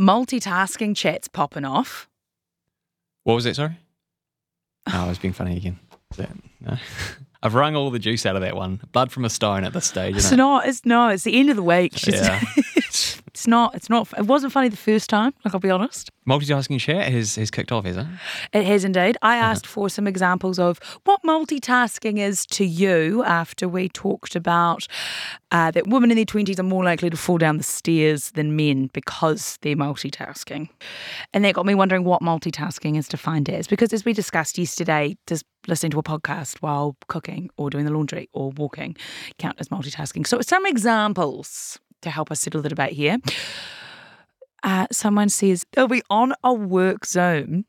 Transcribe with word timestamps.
multitasking 0.00 0.96
chats 0.96 1.28
popping 1.28 1.64
off. 1.64 2.08
What 3.24 3.34
was 3.34 3.44
that, 3.44 3.54
sorry? 3.56 3.76
Oh, 4.88 4.92
I 5.04 5.08
was 5.08 5.18
being 5.18 5.34
funny 5.34 5.56
again. 5.56 5.78
Is 6.10 6.16
that, 6.16 6.30
no. 6.60 6.76
I've 7.42 7.54
wrung 7.54 7.74
all 7.76 7.90
the 7.90 7.98
juice 7.98 8.26
out 8.26 8.36
of 8.36 8.42
that 8.42 8.56
one. 8.56 8.80
Blood 8.92 9.12
from 9.12 9.24
a 9.24 9.30
stone 9.30 9.64
at 9.64 9.72
this 9.72 9.86
stage. 9.86 10.16
It's 10.16 10.26
Isn't 10.26 10.38
it? 10.38 10.42
not. 10.42 10.66
It's 10.66 10.84
no. 10.84 11.08
It's 11.08 11.24
the 11.24 11.38
end 11.38 11.48
of 11.48 11.56
the 11.56 11.62
week. 11.62 12.06
Yeah. 12.06 12.40
it's 13.40 13.46
not. 13.46 13.74
It's 13.74 13.88
not. 13.88 14.06
It 14.18 14.26
wasn't 14.26 14.52
funny 14.52 14.68
the 14.68 14.76
first 14.76 15.08
time. 15.08 15.32
Like 15.46 15.54
I'll 15.54 15.60
be 15.60 15.70
honest. 15.70 16.10
Multitasking 16.28 16.78
chat 16.78 17.10
has, 17.10 17.36
has 17.36 17.50
kicked 17.50 17.72
off, 17.72 17.86
has 17.86 17.96
it? 17.96 18.06
It 18.52 18.66
has 18.66 18.84
indeed. 18.84 19.16
I 19.22 19.36
asked 19.36 19.66
for 19.66 19.88
some 19.88 20.06
examples 20.06 20.58
of 20.58 20.78
what 21.04 21.22
multitasking 21.22 22.18
is 22.18 22.44
to 22.46 22.66
you 22.66 23.24
after 23.24 23.66
we 23.66 23.88
talked 23.88 24.36
about 24.36 24.86
uh, 25.52 25.70
that 25.70 25.86
women 25.86 26.10
in 26.10 26.16
their 26.16 26.26
20s 26.26 26.58
are 26.58 26.64
more 26.64 26.84
likely 26.84 27.08
to 27.08 27.16
fall 27.16 27.38
down 27.38 27.56
the 27.56 27.62
stairs 27.62 28.32
than 28.32 28.56
men 28.56 28.90
because 28.92 29.58
they're 29.62 29.74
multitasking. 29.74 30.68
And 31.32 31.42
that 31.46 31.54
got 31.54 31.64
me 31.64 31.74
wondering 31.74 32.04
what 32.04 32.20
multitasking 32.20 32.98
is 32.98 33.08
defined 33.08 33.48
as. 33.48 33.66
Because 33.66 33.94
as 33.94 34.04
we 34.04 34.12
discussed 34.12 34.58
yesterday, 34.58 35.16
does 35.26 35.42
listening 35.66 35.92
to 35.92 35.98
a 35.98 36.02
podcast 36.02 36.58
while 36.58 36.94
cooking 37.08 37.48
or 37.56 37.70
doing 37.70 37.86
the 37.86 37.90
laundry 37.90 38.28
or 38.34 38.50
walking 38.50 38.96
count 39.38 39.56
as 39.58 39.68
multitasking? 39.68 40.26
So, 40.26 40.42
some 40.42 40.66
examples 40.66 41.78
to 42.02 42.10
help 42.10 42.30
us 42.30 42.40
settle 42.40 42.62
the 42.62 42.68
debate 42.68 42.92
here. 42.92 43.18
Uh, 44.62 44.86
someone 44.92 45.28
says 45.28 45.64
they'll 45.72 45.88
be 45.88 46.02
on 46.10 46.34
a 46.44 46.52
work 46.52 47.06
Zoom, 47.06 47.64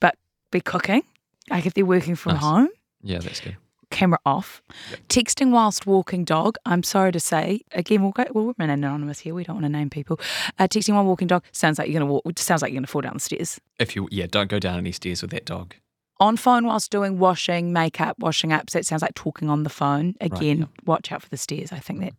but 0.00 0.16
be 0.50 0.60
cooking. 0.60 1.02
Like 1.50 1.66
if 1.66 1.74
they're 1.74 1.84
working 1.86 2.16
from 2.16 2.32
Nice. 2.34 2.42
home, 2.42 2.68
Yeah, 3.02 3.18
that's 3.18 3.38
good. 3.40 3.56
camera 3.90 4.18
off. 4.26 4.60
Texting 5.08 5.52
whilst 5.52 5.86
walking 5.86 6.24
dog. 6.24 6.56
I'm 6.66 6.82
sorry 6.82 7.12
to 7.12 7.20
say, 7.20 7.60
again, 7.72 8.02
we'll 8.02 8.10
go. 8.12 8.24
Well, 8.32 8.46
we're 8.58 8.64
anonymous 8.70 9.20
here. 9.20 9.34
We 9.34 9.44
don't 9.44 9.56
want 9.56 9.66
to 9.66 9.68
name 9.68 9.90
people. 9.90 10.18
Uh, 10.58 10.66
texting 10.66 10.94
while 10.94 11.04
walking 11.04 11.28
dog 11.28 11.44
sounds 11.52 11.78
like 11.78 11.88
you're 11.88 12.00
gonna 12.00 12.10
walk. 12.10 12.24
Sounds 12.38 12.62
like 12.62 12.72
you're 12.72 12.78
gonna 12.80 12.88
fall 12.88 13.02
down 13.02 13.14
the 13.14 13.20
stairs. 13.20 13.60
If 13.78 13.94
you, 13.94 14.08
yeah, 14.10 14.26
don't 14.28 14.50
go 14.50 14.58
down 14.58 14.78
any 14.78 14.90
stairs 14.92 15.22
with 15.22 15.30
that 15.30 15.44
dog. 15.44 15.74
On 16.18 16.36
phone 16.36 16.66
whilst 16.66 16.90
doing 16.90 17.18
washing, 17.18 17.72
makeup, 17.72 18.16
washing 18.18 18.52
up. 18.52 18.70
So 18.70 18.78
it 18.78 18.86
sounds 18.86 19.02
like 19.02 19.14
talking 19.14 19.50
on 19.50 19.62
the 19.64 19.70
phone. 19.70 20.14
Again, 20.20 20.58
yeah. 20.60 20.66
watch 20.84 21.12
out 21.12 21.22
for 21.22 21.28
the 21.28 21.36
stairs. 21.36 21.70
I 21.72 21.78
think 21.78 22.00
that. 22.00 22.14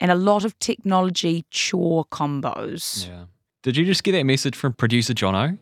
And 0.00 0.10
a 0.10 0.14
lot 0.14 0.44
of 0.44 0.58
technology 0.58 1.46
chore 1.50 2.04
combos. 2.06 3.08
Yeah. 3.08 3.24
Did 3.62 3.76
you 3.76 3.84
just 3.84 4.04
get 4.04 4.12
that 4.12 4.24
message 4.24 4.56
from 4.56 4.72
producer 4.74 5.14
Jono, 5.14 5.58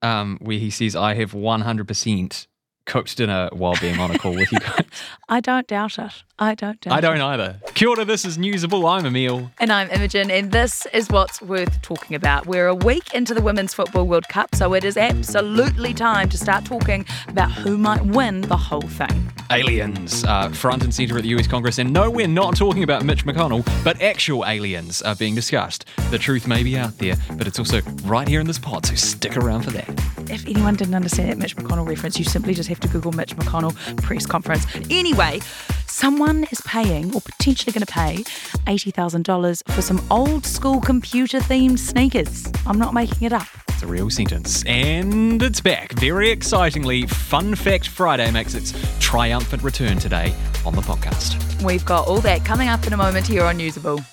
um, 0.00 0.38
where 0.40 0.58
he 0.58 0.70
says, 0.70 0.96
"I 0.96 1.14
have 1.14 1.34
100% 1.34 2.46
cooked 2.84 3.16
dinner 3.16 3.48
while 3.52 3.74
being 3.80 3.98
on 4.00 4.10
a 4.10 4.18
call 4.18 4.34
with 4.34 4.50
you 4.52 4.58
guys"? 4.60 4.84
I 5.28 5.40
don't 5.40 5.66
doubt 5.66 5.98
it. 5.98 6.24
I 6.38 6.54
don't 6.54 6.80
doubt 6.80 6.92
I 6.92 7.00
don't 7.00 7.20
either. 7.20 7.60
Kia 7.74 7.88
ora, 7.88 8.04
this 8.04 8.24
is 8.24 8.36
Newsable. 8.36 8.90
I'm 8.90 9.06
Emile. 9.06 9.50
And 9.60 9.72
I'm 9.72 9.88
Imogen, 9.90 10.30
and 10.30 10.50
this 10.50 10.86
is 10.92 11.08
what's 11.08 11.40
worth 11.40 11.80
talking 11.82 12.16
about. 12.16 12.46
We're 12.46 12.66
a 12.66 12.74
week 12.74 13.14
into 13.14 13.32
the 13.32 13.40
Women's 13.40 13.72
Football 13.74 14.06
World 14.06 14.26
Cup, 14.28 14.54
so 14.54 14.74
it 14.74 14.82
is 14.84 14.96
absolutely 14.96 15.94
time 15.94 16.28
to 16.30 16.38
start 16.38 16.64
talking 16.64 17.06
about 17.28 17.52
who 17.52 17.78
might 17.78 18.04
win 18.04 18.40
the 18.42 18.56
whole 18.56 18.80
thing. 18.82 19.32
Aliens, 19.50 20.24
uh, 20.24 20.48
front 20.48 20.82
and 20.82 20.92
centre 20.92 21.16
at 21.16 21.22
the 21.22 21.28
US 21.36 21.46
Congress, 21.46 21.78
and 21.78 21.92
no, 21.92 22.10
we're 22.10 22.26
not 22.26 22.56
talking 22.56 22.82
about 22.82 23.04
Mitch 23.04 23.24
McConnell, 23.24 23.64
but 23.84 24.00
actual 24.02 24.44
aliens 24.46 25.00
are 25.02 25.14
being 25.14 25.34
discussed. 25.34 25.84
The 26.10 26.18
truth 26.18 26.46
may 26.48 26.62
be 26.62 26.76
out 26.76 26.98
there, 26.98 27.14
but 27.36 27.46
it's 27.46 27.58
also 27.58 27.80
right 28.04 28.26
here 28.26 28.40
in 28.40 28.46
this 28.46 28.58
pod, 28.58 28.86
so 28.86 28.94
stick 28.96 29.36
around 29.36 29.62
for 29.62 29.70
that. 29.70 29.88
If 30.30 30.46
anyone 30.46 30.74
didn't 30.74 30.94
understand 30.94 31.28
that 31.30 31.38
Mitch 31.38 31.56
McConnell 31.56 31.86
reference, 31.86 32.18
you 32.18 32.24
simply 32.24 32.54
just 32.54 32.68
have 32.72 32.80
to 32.80 32.88
Google 32.88 33.12
Mitch 33.12 33.36
McConnell 33.36 33.74
press 34.02 34.26
conference. 34.26 34.66
Anyway, 34.90 35.40
someone 35.86 36.44
is 36.50 36.60
paying, 36.62 37.14
or 37.14 37.20
potentially 37.20 37.72
going 37.72 37.86
to 37.86 37.92
pay, 37.92 38.24
$80,000 38.66 39.72
for 39.72 39.82
some 39.82 40.04
old 40.10 40.44
school 40.46 40.80
computer 40.80 41.38
themed 41.38 41.78
sneakers. 41.78 42.46
I'm 42.66 42.78
not 42.78 42.94
making 42.94 43.22
it 43.26 43.32
up. 43.32 43.46
It's 43.68 43.82
a 43.82 43.86
real 43.86 44.10
sentence. 44.10 44.64
And 44.64 45.42
it's 45.42 45.60
back. 45.60 45.92
Very 45.92 46.30
excitingly, 46.30 47.06
Fun 47.06 47.54
Fact 47.54 47.88
Friday 47.88 48.30
makes 48.30 48.54
its 48.54 48.72
triumphant 49.00 49.62
return 49.62 49.98
today 49.98 50.34
on 50.64 50.74
the 50.74 50.82
podcast. 50.82 51.62
We've 51.62 51.84
got 51.84 52.06
all 52.08 52.20
that 52.20 52.44
coming 52.44 52.68
up 52.68 52.86
in 52.86 52.92
a 52.92 52.96
moment 52.96 53.26
here 53.26 53.44
on 53.44 53.58
Newsable. 53.58 54.04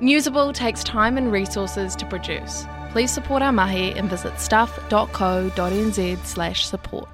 Newsable 0.00 0.52
takes 0.52 0.84
time 0.84 1.16
and 1.16 1.32
resources 1.32 1.96
to 1.96 2.04
produce. 2.04 2.66
Please 2.96 3.10
support 3.10 3.42
our 3.42 3.52
mahi 3.52 3.92
and 3.92 4.08
visit 4.08 4.40
stuff.co.nz 4.40 6.24
slash 6.24 6.64
support. 6.64 7.06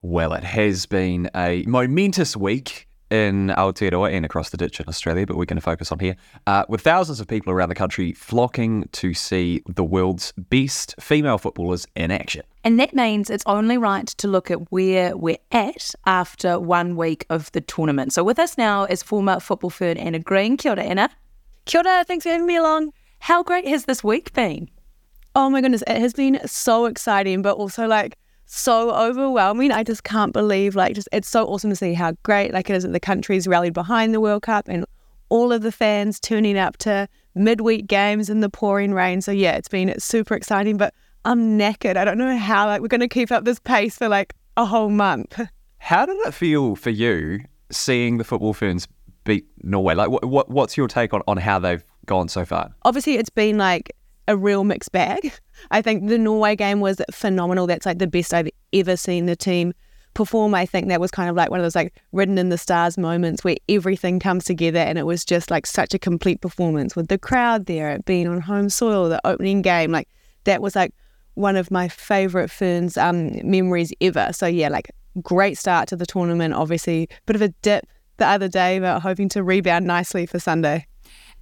Well, 0.00 0.32
it 0.32 0.42
has 0.42 0.86
been 0.86 1.28
a 1.36 1.62
momentous 1.66 2.34
week 2.34 2.88
in 3.10 3.48
Aotearoa 3.48 4.14
and 4.14 4.24
across 4.24 4.48
the 4.48 4.56
ditch 4.56 4.80
in 4.80 4.88
Australia, 4.88 5.26
but 5.26 5.36
we're 5.36 5.44
going 5.44 5.58
to 5.58 5.60
focus 5.60 5.92
on 5.92 5.98
here. 5.98 6.16
Uh, 6.46 6.64
with 6.70 6.80
thousands 6.80 7.20
of 7.20 7.28
people 7.28 7.52
around 7.52 7.68
the 7.68 7.74
country 7.74 8.14
flocking 8.14 8.88
to 8.92 9.12
see 9.12 9.62
the 9.66 9.84
world's 9.84 10.32
best 10.38 10.94
female 10.98 11.36
footballers 11.36 11.86
in 11.96 12.10
action. 12.10 12.44
And 12.64 12.80
that 12.80 12.94
means 12.94 13.28
it's 13.28 13.44
only 13.44 13.76
right 13.76 14.06
to 14.06 14.26
look 14.26 14.50
at 14.50 14.72
where 14.72 15.14
we're 15.14 15.36
at 15.50 15.94
after 16.06 16.58
one 16.58 16.96
week 16.96 17.26
of 17.28 17.52
the 17.52 17.60
tournament. 17.60 18.14
So 18.14 18.24
with 18.24 18.38
us 18.38 18.56
now 18.56 18.86
is 18.86 19.02
former 19.02 19.38
football 19.38 19.68
fern 19.68 19.98
Anna 19.98 20.18
Green. 20.18 20.56
Kia 20.56 20.72
ora, 20.72 20.82
Anna. 20.82 21.10
Kia 21.64 21.80
ora, 21.80 22.04
thanks 22.04 22.24
for 22.24 22.30
having 22.30 22.46
me 22.46 22.56
along. 22.56 22.92
How 23.20 23.42
great 23.42 23.68
has 23.68 23.84
this 23.84 24.02
week 24.02 24.32
been? 24.32 24.68
Oh 25.36 25.48
my 25.48 25.60
goodness, 25.60 25.84
it 25.86 25.98
has 25.98 26.12
been 26.12 26.40
so 26.44 26.86
exciting, 26.86 27.40
but 27.40 27.56
also 27.56 27.86
like 27.86 28.18
so 28.46 28.90
overwhelming. 28.90 29.70
I 29.70 29.84
just 29.84 30.02
can't 30.02 30.32
believe 30.32 30.74
like 30.74 30.94
just 30.94 31.08
it's 31.12 31.28
so 31.28 31.46
awesome 31.46 31.70
to 31.70 31.76
see 31.76 31.94
how 31.94 32.12
great 32.24 32.52
like 32.52 32.68
it 32.68 32.74
is 32.74 32.82
that 32.82 32.92
the 32.92 33.00
country's 33.00 33.46
rallied 33.46 33.74
behind 33.74 34.12
the 34.12 34.20
World 34.20 34.42
Cup 34.42 34.68
and 34.68 34.84
all 35.28 35.52
of 35.52 35.62
the 35.62 35.72
fans 35.72 36.18
turning 36.18 36.58
up 36.58 36.76
to 36.78 37.08
midweek 37.34 37.86
games 37.86 38.28
in 38.28 38.40
the 38.40 38.50
pouring 38.50 38.92
rain. 38.92 39.20
So 39.20 39.30
yeah, 39.30 39.52
it's 39.52 39.68
been 39.68 39.98
super 39.98 40.34
exciting, 40.34 40.76
but 40.76 40.92
I'm 41.24 41.58
knackered. 41.58 41.96
I 41.96 42.04
don't 42.04 42.18
know 42.18 42.36
how 42.36 42.66
like 42.66 42.82
we're 42.82 42.88
gonna 42.88 43.08
keep 43.08 43.30
up 43.30 43.44
this 43.44 43.60
pace 43.60 43.96
for 43.96 44.08
like 44.08 44.34
a 44.56 44.66
whole 44.66 44.90
month. 44.90 45.40
How 45.78 46.06
did 46.06 46.16
it 46.26 46.32
feel 46.32 46.76
for 46.76 46.90
you 46.90 47.40
seeing 47.72 48.18
the 48.18 48.24
football 48.24 48.54
ferns 48.54 48.86
beat 49.24 49.46
Norway? 49.62 49.94
Like, 49.94 50.10
what, 50.10 50.24
what 50.24 50.50
what's 50.50 50.76
your 50.76 50.88
take 50.88 51.14
on, 51.14 51.22
on 51.26 51.36
how 51.36 51.58
they've 51.58 51.84
gone 52.06 52.28
so 52.28 52.44
far? 52.44 52.70
obviously 52.84 53.14
it's 53.14 53.30
been 53.30 53.58
like 53.58 53.96
a 54.28 54.36
real 54.36 54.64
mixed 54.64 54.92
bag. 54.92 55.32
I 55.70 55.82
think 55.82 56.08
the 56.08 56.18
Norway 56.18 56.56
game 56.56 56.80
was 56.80 57.00
phenomenal. 57.12 57.66
That's 57.66 57.86
like 57.86 57.98
the 57.98 58.06
best 58.06 58.32
I've 58.34 58.48
ever 58.72 58.96
seen 58.96 59.26
the 59.26 59.36
team 59.36 59.72
perform. 60.14 60.54
I 60.54 60.66
think 60.66 60.88
that 60.88 61.00
was 61.00 61.10
kind 61.10 61.30
of 61.30 61.36
like 61.36 61.50
one 61.50 61.60
of 61.60 61.64
those 61.64 61.74
like 61.74 61.94
written 62.12 62.38
in 62.38 62.48
the 62.48 62.58
stars 62.58 62.98
moments 62.98 63.44
where 63.44 63.56
everything 63.68 64.20
comes 64.20 64.44
together 64.44 64.78
and 64.78 64.98
it 64.98 65.06
was 65.06 65.24
just 65.24 65.50
like 65.50 65.66
such 65.66 65.94
a 65.94 65.98
complete 65.98 66.40
performance 66.40 66.94
with 66.94 67.08
the 67.08 67.18
crowd 67.18 67.66
there, 67.66 67.90
it 67.90 68.04
being 68.04 68.28
on 68.28 68.40
home 68.40 68.68
soil, 68.68 69.08
the 69.08 69.20
opening 69.26 69.62
game. 69.62 69.90
Like 69.90 70.08
that 70.44 70.62
was 70.62 70.76
like 70.76 70.94
one 71.34 71.56
of 71.56 71.70
my 71.70 71.88
favorite 71.88 72.50
Ferns 72.50 72.96
um, 72.96 73.32
memories 73.48 73.92
ever. 74.00 74.30
So 74.32 74.46
yeah, 74.46 74.68
like 74.68 74.90
great 75.22 75.56
start 75.56 75.88
to 75.88 75.96
the 75.96 76.06
tournament. 76.06 76.54
Obviously, 76.54 77.08
bit 77.26 77.36
of 77.36 77.42
a 77.42 77.48
dip 77.62 77.86
the 78.22 78.28
other 78.28 78.48
day, 78.48 78.78
but 78.78 79.00
hoping 79.00 79.28
to 79.30 79.42
rebound 79.42 79.86
nicely 79.86 80.26
for 80.26 80.38
Sunday. 80.38 80.86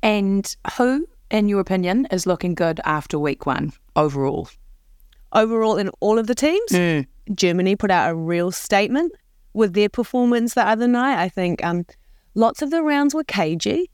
And 0.02 0.56
who, 0.76 1.06
in 1.30 1.48
your 1.48 1.60
opinion, 1.60 2.06
is 2.10 2.26
looking 2.26 2.54
good 2.54 2.80
after 2.84 3.18
week 3.18 3.46
one 3.46 3.72
overall? 3.96 4.48
overall 5.32 5.76
in 5.76 5.90
all 6.00 6.18
of 6.18 6.26
the 6.26 6.34
teams. 6.34 6.70
Germany 7.34 7.76
put 7.76 7.90
out 7.90 8.10
a 8.10 8.14
real 8.14 8.50
statement 8.50 9.12
with 9.52 9.74
their 9.74 9.88
performance 9.88 10.54
the 10.54 10.66
other 10.66 10.88
night. 10.88 11.20
I 11.20 11.28
think 11.28 11.64
um, 11.64 11.86
lots 12.34 12.62
of 12.62 12.70
the 12.70 12.82
rounds 12.82 13.14
were 13.14 13.24
cagey. 13.24 13.90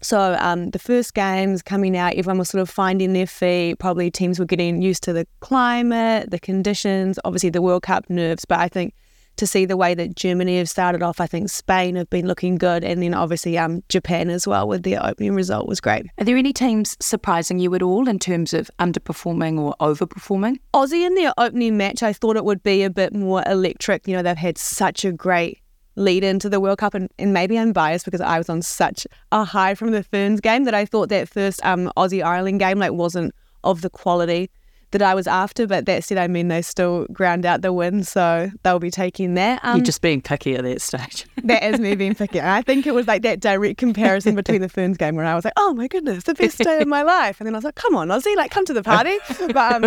So 0.00 0.36
um, 0.38 0.70
the 0.70 0.78
first 0.78 1.14
games 1.14 1.62
coming 1.62 1.96
out, 1.96 2.14
everyone 2.14 2.38
was 2.38 2.50
sort 2.50 2.60
of 2.60 2.68
finding 2.68 3.14
their 3.14 3.26
feet. 3.26 3.78
Probably 3.78 4.10
teams 4.10 4.38
were 4.38 4.44
getting 4.44 4.82
used 4.82 5.02
to 5.04 5.12
the 5.12 5.26
climate, 5.40 6.30
the 6.30 6.38
conditions, 6.38 7.18
obviously 7.24 7.50
the 7.50 7.62
World 7.62 7.84
Cup 7.84 8.10
nerves. 8.10 8.44
But 8.44 8.60
I 8.60 8.68
think 8.68 8.94
to 9.36 9.46
see 9.46 9.64
the 9.64 9.76
way 9.76 9.94
that 9.94 10.16
Germany 10.16 10.58
have 10.58 10.68
started 10.68 11.02
off, 11.02 11.20
I 11.20 11.26
think 11.26 11.50
Spain 11.50 11.96
have 11.96 12.10
been 12.10 12.26
looking 12.26 12.56
good, 12.56 12.84
and 12.84 13.02
then 13.02 13.14
obviously 13.14 13.58
um, 13.58 13.82
Japan 13.88 14.30
as 14.30 14.46
well 14.46 14.68
with 14.68 14.82
their 14.82 15.04
opening 15.04 15.34
result 15.34 15.66
was 15.66 15.80
great. 15.80 16.06
Are 16.18 16.24
there 16.24 16.36
any 16.36 16.52
teams 16.52 16.96
surprising 17.00 17.58
you 17.58 17.74
at 17.74 17.82
all 17.82 18.08
in 18.08 18.18
terms 18.18 18.54
of 18.54 18.70
underperforming 18.78 19.58
or 19.58 19.74
overperforming? 19.80 20.58
Aussie 20.74 21.06
in 21.06 21.14
their 21.14 21.32
opening 21.38 21.76
match, 21.76 22.02
I 22.02 22.12
thought 22.12 22.36
it 22.36 22.44
would 22.44 22.62
be 22.62 22.82
a 22.82 22.90
bit 22.90 23.14
more 23.14 23.42
electric. 23.46 24.06
You 24.06 24.16
know, 24.16 24.22
they've 24.22 24.36
had 24.36 24.58
such 24.58 25.04
a 25.04 25.12
great 25.12 25.60
lead 25.96 26.24
into 26.24 26.48
the 26.48 26.60
World 26.60 26.78
Cup, 26.78 26.94
and, 26.94 27.10
and 27.18 27.32
maybe 27.32 27.58
I'm 27.58 27.72
biased 27.72 28.04
because 28.04 28.20
I 28.20 28.38
was 28.38 28.48
on 28.48 28.62
such 28.62 29.06
a 29.32 29.44
high 29.44 29.74
from 29.74 29.92
the 29.92 30.02
Ferns 30.02 30.40
game 30.40 30.64
that 30.64 30.74
I 30.74 30.84
thought 30.84 31.08
that 31.08 31.28
first 31.28 31.64
um, 31.64 31.90
Aussie 31.96 32.24
Ireland 32.24 32.60
game 32.60 32.78
like 32.78 32.92
wasn't 32.92 33.34
of 33.62 33.80
the 33.80 33.90
quality 33.90 34.50
that 34.94 35.02
I 35.02 35.14
was 35.14 35.26
after. 35.26 35.66
But 35.66 35.86
that 35.86 36.04
said, 36.04 36.16
I 36.18 36.26
mean 36.28 36.48
they 36.48 36.62
still 36.62 37.06
ground 37.12 37.44
out 37.44 37.60
the 37.62 37.72
win, 37.72 38.02
so 38.04 38.50
they'll 38.62 38.78
be 38.78 38.90
taking 38.90 39.34
that. 39.34 39.60
Um, 39.62 39.76
You're 39.76 39.84
just 39.84 40.00
being 40.00 40.22
picky 40.22 40.54
at 40.54 40.62
that 40.64 40.80
stage. 40.80 41.26
that 41.44 41.62
is 41.62 41.78
me 41.80 41.94
being 41.94 42.14
picky. 42.14 42.40
I 42.40 42.62
think 42.62 42.86
it 42.86 42.94
was 42.94 43.06
like 43.06 43.22
that 43.22 43.40
direct 43.40 43.76
comparison 43.78 44.34
between 44.34 44.60
the 44.60 44.68
Ferns 44.68 44.96
game 44.96 45.16
where 45.16 45.26
I 45.26 45.34
was 45.34 45.44
like, 45.44 45.54
oh 45.56 45.74
my 45.74 45.88
goodness, 45.88 46.24
the 46.24 46.34
best 46.34 46.58
day 46.58 46.80
of 46.80 46.88
my 46.88 47.02
life. 47.02 47.40
And 47.40 47.46
then 47.46 47.54
I 47.54 47.58
was 47.58 47.64
like, 47.64 47.74
come 47.74 47.94
on, 47.96 48.08
Aussie, 48.08 48.36
like 48.36 48.50
come 48.50 48.64
to 48.66 48.72
the 48.72 48.82
party. 48.82 49.18
But 49.52 49.84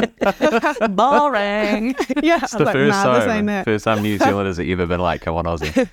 um, 0.82 0.96
Boring. 0.96 1.96
yeah, 2.24 2.40
It's 2.44 2.54
I 2.54 2.58
the 2.60 2.64
was 2.64 2.66
like, 2.66 2.74
first 2.74 2.90
nah, 3.06 3.14
this 3.16 3.26
time, 3.26 3.50
ain't 3.50 3.62
it. 3.62 3.66
first 3.66 3.86
time 3.86 4.02
New 4.02 4.18
Zealanders 4.18 4.58
have 4.58 4.68
ever 4.68 4.86
been 4.86 5.00
like, 5.00 5.22
come 5.22 5.36
on, 5.36 5.46
Aussie. 5.46 5.90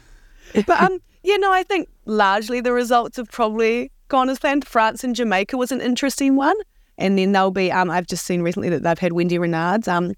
but 0.67 0.81
um, 0.83 0.99
yeah, 1.23 1.37
no, 1.37 1.53
I 1.53 1.63
think 1.63 1.89
largely 2.05 2.61
the 2.61 2.73
results 2.73 3.17
have 3.17 3.31
probably 3.31 3.91
gone 4.09 4.29
as 4.29 4.39
planned. 4.39 4.67
France 4.67 5.05
and 5.05 5.15
Jamaica 5.17 5.57
was 5.57 5.73
an 5.73 5.81
interesting 5.81 6.37
one, 6.37 6.57
and 6.99 7.19
then 7.19 7.32
they'll 7.32 7.50
be. 7.50 7.70
Um, 7.73 7.91
I've 7.91 8.06
just 8.06 8.25
seen 8.25 8.43
recently 8.43 8.69
that 8.70 8.82
they've 8.82 8.99
had 8.99 9.12
Wendie 9.12 9.38
Renard's 9.38 9.88
um 9.88 10.14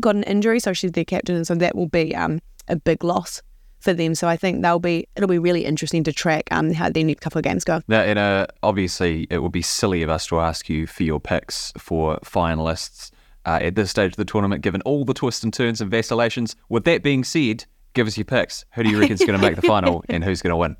got 0.00 0.16
an 0.16 0.22
injury, 0.24 0.60
so 0.60 0.72
she's 0.72 0.92
their 0.92 1.04
captain, 1.04 1.36
and 1.36 1.46
so 1.46 1.54
that 1.54 1.74
will 1.74 1.88
be 1.88 2.14
um 2.14 2.40
a 2.68 2.76
big 2.76 3.04
loss 3.04 3.42
for 3.80 3.92
them. 3.92 4.14
So 4.14 4.28
I 4.28 4.36
think 4.36 4.62
they'll 4.62 4.78
be 4.78 5.06
it'll 5.16 5.28
be 5.28 5.38
really 5.38 5.64
interesting 5.64 6.04
to 6.04 6.12
track 6.12 6.48
um 6.50 6.72
how 6.72 6.90
their 6.90 7.04
next 7.04 7.20
couple 7.20 7.38
of 7.38 7.44
games 7.44 7.64
go. 7.64 7.80
Now, 7.88 8.46
obviously, 8.62 9.26
it 9.30 9.38
would 9.38 9.52
be 9.52 9.62
silly 9.62 10.02
of 10.02 10.10
us 10.10 10.26
to 10.28 10.40
ask 10.40 10.68
you 10.68 10.86
for 10.86 11.02
your 11.02 11.20
picks 11.20 11.72
for 11.78 12.18
finalists 12.24 13.10
uh, 13.46 13.58
at 13.60 13.74
this 13.74 13.90
stage 13.90 14.12
of 14.12 14.16
the 14.16 14.24
tournament, 14.24 14.62
given 14.62 14.80
all 14.82 15.04
the 15.04 15.14
twists 15.14 15.42
and 15.42 15.52
turns 15.52 15.80
and 15.80 15.90
vacillations. 15.90 16.56
With 16.68 16.84
that 16.84 17.02
being 17.02 17.24
said, 17.24 17.66
give 17.92 18.06
us 18.06 18.16
your 18.16 18.24
picks. 18.24 18.64
Who 18.74 18.82
do 18.82 18.90
you 18.90 18.98
reckon 18.98 19.14
is 19.14 19.20
going 19.20 19.38
to 19.38 19.46
make 19.46 19.56
the 19.56 19.62
final, 19.66 20.04
and 20.08 20.24
who's 20.24 20.42
going 20.42 20.52
to 20.52 20.56
win? 20.56 20.76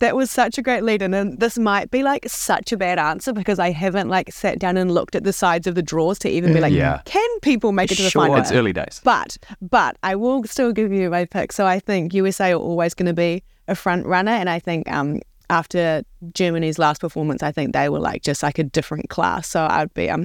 That 0.00 0.16
was 0.16 0.30
such 0.30 0.58
a 0.58 0.62
great 0.62 0.82
lead 0.82 1.02
in, 1.02 1.14
and 1.14 1.38
this 1.38 1.58
might 1.58 1.90
be 1.90 2.02
like 2.02 2.26
such 2.28 2.72
a 2.72 2.76
bad 2.76 2.98
answer 2.98 3.32
because 3.32 3.58
I 3.58 3.70
haven't 3.70 4.08
like 4.08 4.32
sat 4.32 4.58
down 4.58 4.76
and 4.76 4.90
looked 4.92 5.14
at 5.14 5.24
the 5.24 5.32
sides 5.32 5.66
of 5.66 5.74
the 5.74 5.82
drawers 5.82 6.18
to 6.20 6.28
even 6.28 6.52
be 6.52 6.60
like, 6.60 6.72
Yeah. 6.72 7.00
can 7.04 7.28
people 7.40 7.72
make 7.72 7.92
it 7.92 7.96
to 7.96 8.02
the 8.02 8.10
Sure, 8.10 8.22
final? 8.22 8.36
it's 8.38 8.50
early 8.50 8.72
days. 8.72 9.00
But 9.04 9.36
but 9.60 9.96
I 10.02 10.16
will 10.16 10.42
still 10.44 10.72
give 10.72 10.90
you 10.92 11.10
my 11.10 11.26
pick. 11.26 11.52
So 11.52 11.66
I 11.66 11.78
think 11.80 12.14
USA 12.14 12.52
are 12.52 12.56
always 12.56 12.94
going 12.94 13.06
to 13.06 13.14
be 13.14 13.42
a 13.68 13.74
front 13.74 14.06
runner, 14.06 14.32
and 14.32 14.48
I 14.50 14.58
think 14.58 14.90
um 14.90 15.20
after 15.50 16.02
Germany's 16.32 16.78
last 16.78 17.00
performance, 17.00 17.42
I 17.42 17.52
think 17.52 17.72
they 17.72 17.88
were 17.88 17.98
like 17.98 18.22
just 18.22 18.42
like 18.42 18.58
a 18.58 18.64
different 18.64 19.10
class. 19.10 19.48
So 19.48 19.66
I'd 19.68 19.92
be 19.94 20.08
um 20.08 20.24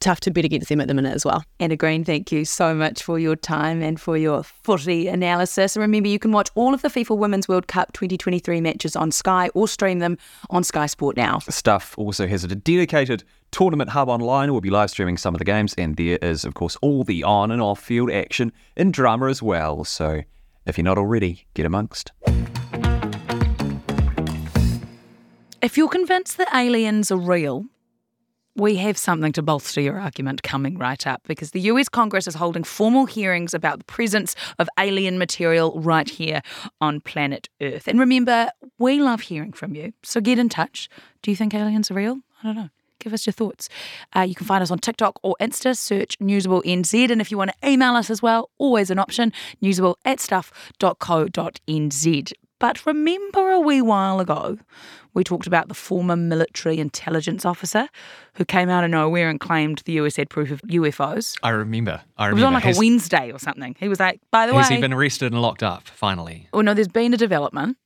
tough 0.00 0.20
to 0.20 0.30
bet 0.30 0.44
against 0.44 0.68
them 0.68 0.80
at 0.80 0.88
the 0.88 0.94
minute 0.94 1.14
as 1.14 1.24
well. 1.24 1.44
Anna 1.60 1.76
Green, 1.76 2.04
thank 2.04 2.32
you 2.32 2.44
so 2.44 2.74
much 2.74 3.02
for 3.02 3.18
your 3.18 3.36
time 3.36 3.82
and 3.82 4.00
for 4.00 4.16
your 4.16 4.42
footy 4.42 5.06
analysis. 5.08 5.76
And 5.76 5.82
remember, 5.82 6.08
you 6.08 6.18
can 6.18 6.32
watch 6.32 6.48
all 6.54 6.74
of 6.74 6.82
the 6.82 6.88
FIFA 6.88 7.16
Women's 7.16 7.48
World 7.48 7.68
Cup 7.68 7.92
2023 7.92 8.60
matches 8.60 8.96
on 8.96 9.12
Sky 9.12 9.50
or 9.54 9.68
stream 9.68 9.98
them 9.98 10.18
on 10.48 10.64
Sky 10.64 10.86
Sport 10.86 11.16
now. 11.16 11.38
Stuff 11.40 11.94
also 11.96 12.26
has 12.26 12.44
a 12.44 12.48
dedicated 12.48 13.24
tournament 13.50 13.90
hub 13.90 14.08
online. 14.08 14.52
We'll 14.52 14.60
be 14.60 14.70
live 14.70 14.90
streaming 14.90 15.16
some 15.16 15.34
of 15.34 15.38
the 15.38 15.44
games, 15.44 15.74
and 15.74 15.96
there 15.96 16.18
is, 16.22 16.44
of 16.44 16.54
course, 16.54 16.76
all 16.82 17.04
the 17.04 17.22
on 17.24 17.50
and 17.50 17.60
off 17.60 17.80
field 17.80 18.10
action 18.10 18.52
in 18.76 18.90
drama 18.90 19.26
as 19.26 19.42
well. 19.42 19.84
So 19.84 20.22
if 20.66 20.78
you're 20.78 20.84
not 20.84 20.98
already, 20.98 21.46
get 21.54 21.66
amongst. 21.66 22.12
If 25.62 25.76
you're 25.76 25.88
convinced 25.88 26.38
that 26.38 26.48
aliens 26.54 27.10
are 27.10 27.18
real, 27.18 27.66
we 28.56 28.76
have 28.76 28.98
something 28.98 29.32
to 29.32 29.42
bolster 29.42 29.80
your 29.80 30.00
argument 30.00 30.42
coming 30.42 30.76
right 30.76 31.06
up 31.06 31.22
because 31.26 31.52
the 31.52 31.60
US 31.62 31.88
Congress 31.88 32.26
is 32.26 32.34
holding 32.34 32.64
formal 32.64 33.06
hearings 33.06 33.54
about 33.54 33.78
the 33.78 33.84
presence 33.84 34.34
of 34.58 34.68
alien 34.78 35.18
material 35.18 35.80
right 35.80 36.08
here 36.08 36.42
on 36.80 37.00
planet 37.00 37.48
Earth. 37.60 37.88
And 37.88 37.98
remember, 37.98 38.50
we 38.78 39.00
love 39.00 39.22
hearing 39.22 39.52
from 39.52 39.74
you, 39.74 39.92
so 40.02 40.20
get 40.20 40.38
in 40.38 40.48
touch. 40.48 40.88
Do 41.22 41.30
you 41.30 41.36
think 41.36 41.54
aliens 41.54 41.90
are 41.90 41.94
real? 41.94 42.18
I 42.42 42.46
don't 42.46 42.56
know. 42.56 42.68
Give 42.98 43.14
us 43.14 43.26
your 43.26 43.32
thoughts. 43.32 43.68
Uh, 44.14 44.20
you 44.20 44.34
can 44.34 44.46
find 44.46 44.62
us 44.62 44.70
on 44.70 44.78
TikTok 44.78 45.18
or 45.22 45.34
Insta, 45.40 45.76
search 45.76 46.18
Newsable 46.18 46.62
NZ. 46.64 47.10
And 47.10 47.20
if 47.20 47.30
you 47.30 47.38
want 47.38 47.50
to 47.50 47.68
email 47.68 47.94
us 47.94 48.10
as 48.10 48.22
well, 48.22 48.50
always 48.58 48.90
an 48.90 48.98
option, 48.98 49.32
newsable 49.62 49.94
at 50.04 50.20
stuff.co.nz. 50.20 52.32
But 52.60 52.86
remember 52.86 53.50
a 53.50 53.58
wee 53.58 53.82
while 53.82 54.20
ago, 54.20 54.58
we 55.14 55.24
talked 55.24 55.48
about 55.48 55.66
the 55.68 55.74
former 55.74 56.14
military 56.14 56.78
intelligence 56.78 57.44
officer 57.44 57.88
who 58.34 58.44
came 58.44 58.68
out 58.68 58.84
of 58.84 58.90
nowhere 58.90 59.28
and 59.28 59.40
claimed 59.40 59.82
the 59.86 59.94
US 59.94 60.14
had 60.16 60.30
proof 60.30 60.50
of 60.52 60.60
UFOs. 60.62 61.36
I 61.42 61.48
remember. 61.48 62.02
I 62.16 62.26
remember. 62.26 62.30
It 62.30 62.34
was 62.34 62.44
on 62.46 62.52
like 62.52 62.62
has, 62.64 62.76
a 62.76 62.78
Wednesday 62.78 63.32
or 63.32 63.38
something. 63.40 63.74
He 63.80 63.88
was 63.88 63.98
like, 63.98 64.20
by 64.30 64.46
the 64.46 64.52
has 64.52 64.56
way, 64.68 64.74
Has 64.74 64.76
he 64.76 64.80
been 64.80 64.92
arrested 64.92 65.32
and 65.32 65.42
locked 65.42 65.62
up 65.64 65.88
finally? 65.88 66.48
oh 66.52 66.60
no, 66.60 66.74
there's 66.74 66.86
been 66.86 67.12
a 67.14 67.16
development, 67.16 67.76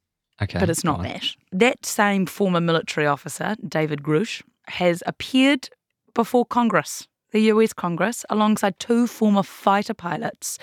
Okay. 0.43 0.59
but 0.59 0.69
it's 0.69 0.85
not 0.85 1.03
that. 1.03 1.25
That 1.53 1.87
same 1.87 2.27
former 2.27 2.61
military 2.61 3.07
officer, 3.07 3.55
David 3.67 4.03
Grusch, 4.03 4.43
has 4.67 5.03
appeared 5.07 5.69
before 6.15 6.45
Congress, 6.45 7.07
the 7.35 7.43
US 7.53 7.73
Congress, 7.73 8.25
alongside 8.31 8.79
two 8.79 9.07
former 9.07 9.43
fighter 9.43 9.93
pilots, 9.93 10.59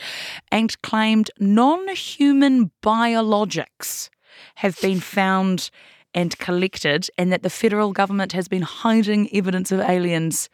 and 0.51 0.81
claimed 0.81 1.29
non 1.37 1.87
human 1.89 2.71
biologics 2.81 4.09
have 4.55 4.79
been 4.81 5.01
found 5.01 5.69
and 6.13 6.37
collected, 6.39 7.09
and 7.17 7.31
that 7.31 7.43
the 7.43 7.49
federal 7.49 7.91
government 7.91 8.31
has 8.31 8.47
been 8.47 8.63
hiding 8.63 9.29
evidence 9.33 9.71
of 9.71 9.81
aliens 9.81 10.49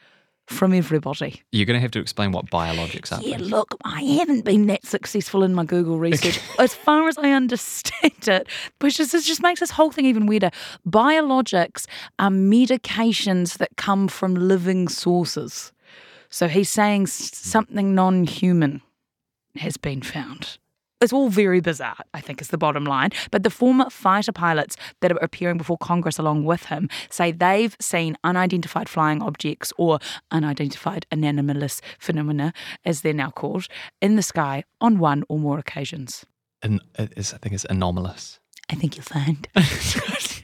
from 0.48 0.74
everybody. 0.74 1.42
You're 1.52 1.66
going 1.66 1.78
to 1.78 1.82
have 1.82 1.92
to 1.92 2.00
explain 2.00 2.32
what 2.32 2.50
biologics 2.50 3.12
are. 3.12 3.22
Yeah, 3.22 3.38
look, 3.40 3.76
I 3.84 4.02
haven't 4.02 4.46
been 4.46 4.68
that 4.68 4.86
successful 4.86 5.44
in 5.44 5.54
my 5.54 5.66
Google 5.66 6.00
research. 6.00 6.40
as 6.60 6.74
far 6.74 7.08
as 7.08 7.18
I 7.18 7.32
understand 7.32 8.28
it, 8.28 8.48
which 8.80 9.00
is, 9.00 9.14
it 9.14 9.24
just 9.24 9.42
makes 9.44 9.60
this 9.60 9.72
whole 9.72 9.92
thing 9.92 10.06
even 10.06 10.26
weirder. 10.26 10.52
Biologics 10.88 11.86
are 12.18 12.30
medications 12.30 13.58
that 13.58 13.76
come 13.78 14.08
from 14.08 14.36
living 14.36 14.88
sources. 14.88 15.74
So 16.30 16.48
he's 16.48 16.70
saying 16.70 17.08
something 17.08 17.96
non 17.96 18.26
human 18.26 18.82
has 19.56 19.78
been 19.78 20.02
found. 20.02 20.58
It's 21.00 21.14
all 21.14 21.30
very 21.30 21.60
bizarre, 21.62 21.98
I 22.16 22.22
think, 22.22 22.42
is 22.42 22.48
the 22.48 22.58
bottom 22.58 22.84
line. 22.84 23.12
But 23.30 23.44
the 23.44 23.52
former 23.52 23.88
fighter 23.92 24.32
pilots 24.32 24.76
that 25.02 25.12
are 25.12 25.18
appearing 25.22 25.58
before 25.60 25.78
Congress 25.78 26.18
along 26.18 26.46
with 26.46 26.66
him 26.66 26.90
say 27.12 27.32
they've 27.32 27.76
seen 27.80 28.18
unidentified 28.24 28.90
flying 28.90 29.22
objects 29.22 29.72
or 29.78 30.00
unidentified 30.32 31.06
anomalous 31.12 31.82
phenomena, 32.00 32.52
as 32.84 33.02
they're 33.02 33.14
now 33.14 33.30
called, 33.30 33.68
in 34.02 34.16
the 34.16 34.24
sky 34.24 34.64
on 34.82 34.98
one 34.98 35.24
or 35.30 35.38
more 35.38 35.60
occasions. 35.60 36.26
An- 36.64 36.82
uh, 36.98 37.04
it 37.04 37.14
is- 37.16 37.34
I 37.34 37.38
think 37.38 37.54
it's 37.54 37.66
anomalous. 37.70 38.40
I 38.72 38.74
think 38.76 38.96
you'll 38.96 39.04
find. 39.06 39.48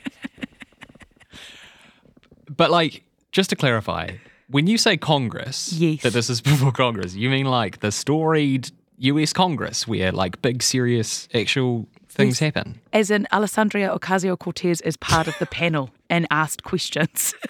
But 2.56 2.70
like, 2.72 3.04
just 3.32 3.50
to 3.50 3.56
clarify, 3.56 4.12
when 4.54 4.68
you 4.68 4.78
say 4.78 4.96
Congress, 4.98 5.74
Yes. 5.74 6.02
that 6.04 6.14
this 6.14 6.30
is 6.30 6.40
before 6.52 6.72
Congress, 6.72 7.14
you 7.16 7.30
mean 7.30 7.46
like 7.46 7.80
the 7.82 7.92
storied 7.92 8.72
US 9.00 9.34
Congress 9.34 9.88
where 9.88 10.12
like 10.12 10.42
big, 10.42 10.64
serious, 10.64 11.28
actual 11.34 11.88
things 12.08 12.40
happen? 12.40 12.80
As 12.94 13.10
in, 13.12 13.28
Alexandria 13.32 13.90
Ocasio 13.98 14.38
Cortez 14.38 14.80
is 14.82 14.96
part 14.98 15.28
of 15.28 15.36
the 15.40 15.46
panel 15.48 15.90
and 16.10 16.28
asked 16.32 16.64
questions. 16.64 17.34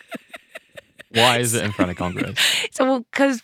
Why 1.15 1.37
is 1.37 1.53
it 1.53 1.63
in 1.63 1.71
front 1.71 1.91
of 1.91 1.97
Congress? 1.97 2.39
So, 2.71 2.85
well, 2.85 2.99
because 3.11 3.43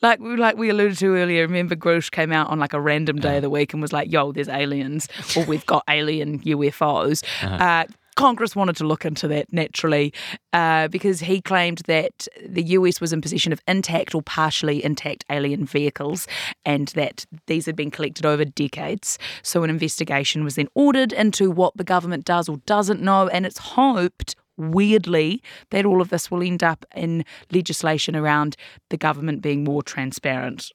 like 0.00 0.20
like 0.20 0.56
we 0.56 0.70
alluded 0.70 0.96
to 0.98 1.16
earlier, 1.16 1.42
remember 1.42 1.76
Grusch 1.76 2.10
came 2.10 2.32
out 2.32 2.48
on 2.48 2.58
like 2.58 2.72
a 2.72 2.80
random 2.80 3.16
day 3.18 3.36
of 3.36 3.42
the 3.42 3.50
week 3.50 3.74
and 3.74 3.82
was 3.82 3.92
like, 3.92 4.10
"Yo, 4.10 4.32
there's 4.32 4.48
aliens, 4.48 5.06
or 5.36 5.44
we've 5.44 5.66
got 5.66 5.84
alien 5.90 6.38
UFOs." 6.40 7.22
uh 7.42 7.84
Congress 8.16 8.54
wanted 8.56 8.76
to 8.76 8.84
look 8.84 9.04
into 9.04 9.28
that 9.28 9.52
naturally 9.52 10.12
uh, 10.52 10.88
because 10.88 11.20
he 11.20 11.40
claimed 11.40 11.82
that 11.86 12.26
the 12.46 12.62
US 12.62 13.00
was 13.00 13.12
in 13.12 13.20
possession 13.20 13.52
of 13.52 13.60
intact 13.66 14.14
or 14.14 14.22
partially 14.22 14.84
intact 14.84 15.24
alien 15.30 15.64
vehicles 15.64 16.26
and 16.64 16.88
that 16.88 17.24
these 17.46 17.66
had 17.66 17.76
been 17.76 17.90
collected 17.90 18.26
over 18.26 18.44
decades. 18.44 19.18
So, 19.42 19.62
an 19.62 19.70
investigation 19.70 20.44
was 20.44 20.56
then 20.56 20.68
ordered 20.74 21.12
into 21.12 21.50
what 21.50 21.76
the 21.76 21.84
government 21.84 22.24
does 22.24 22.48
or 22.48 22.58
doesn't 22.66 23.00
know, 23.00 23.28
and 23.28 23.46
it's 23.46 23.58
hoped 23.58 24.36
weirdly 24.56 25.42
that 25.70 25.86
all 25.86 26.02
of 26.02 26.10
this 26.10 26.30
will 26.30 26.42
end 26.42 26.62
up 26.62 26.84
in 26.94 27.24
legislation 27.50 28.14
around 28.14 28.56
the 28.90 28.96
government 28.96 29.40
being 29.40 29.64
more 29.64 29.82
transparent 29.82 30.70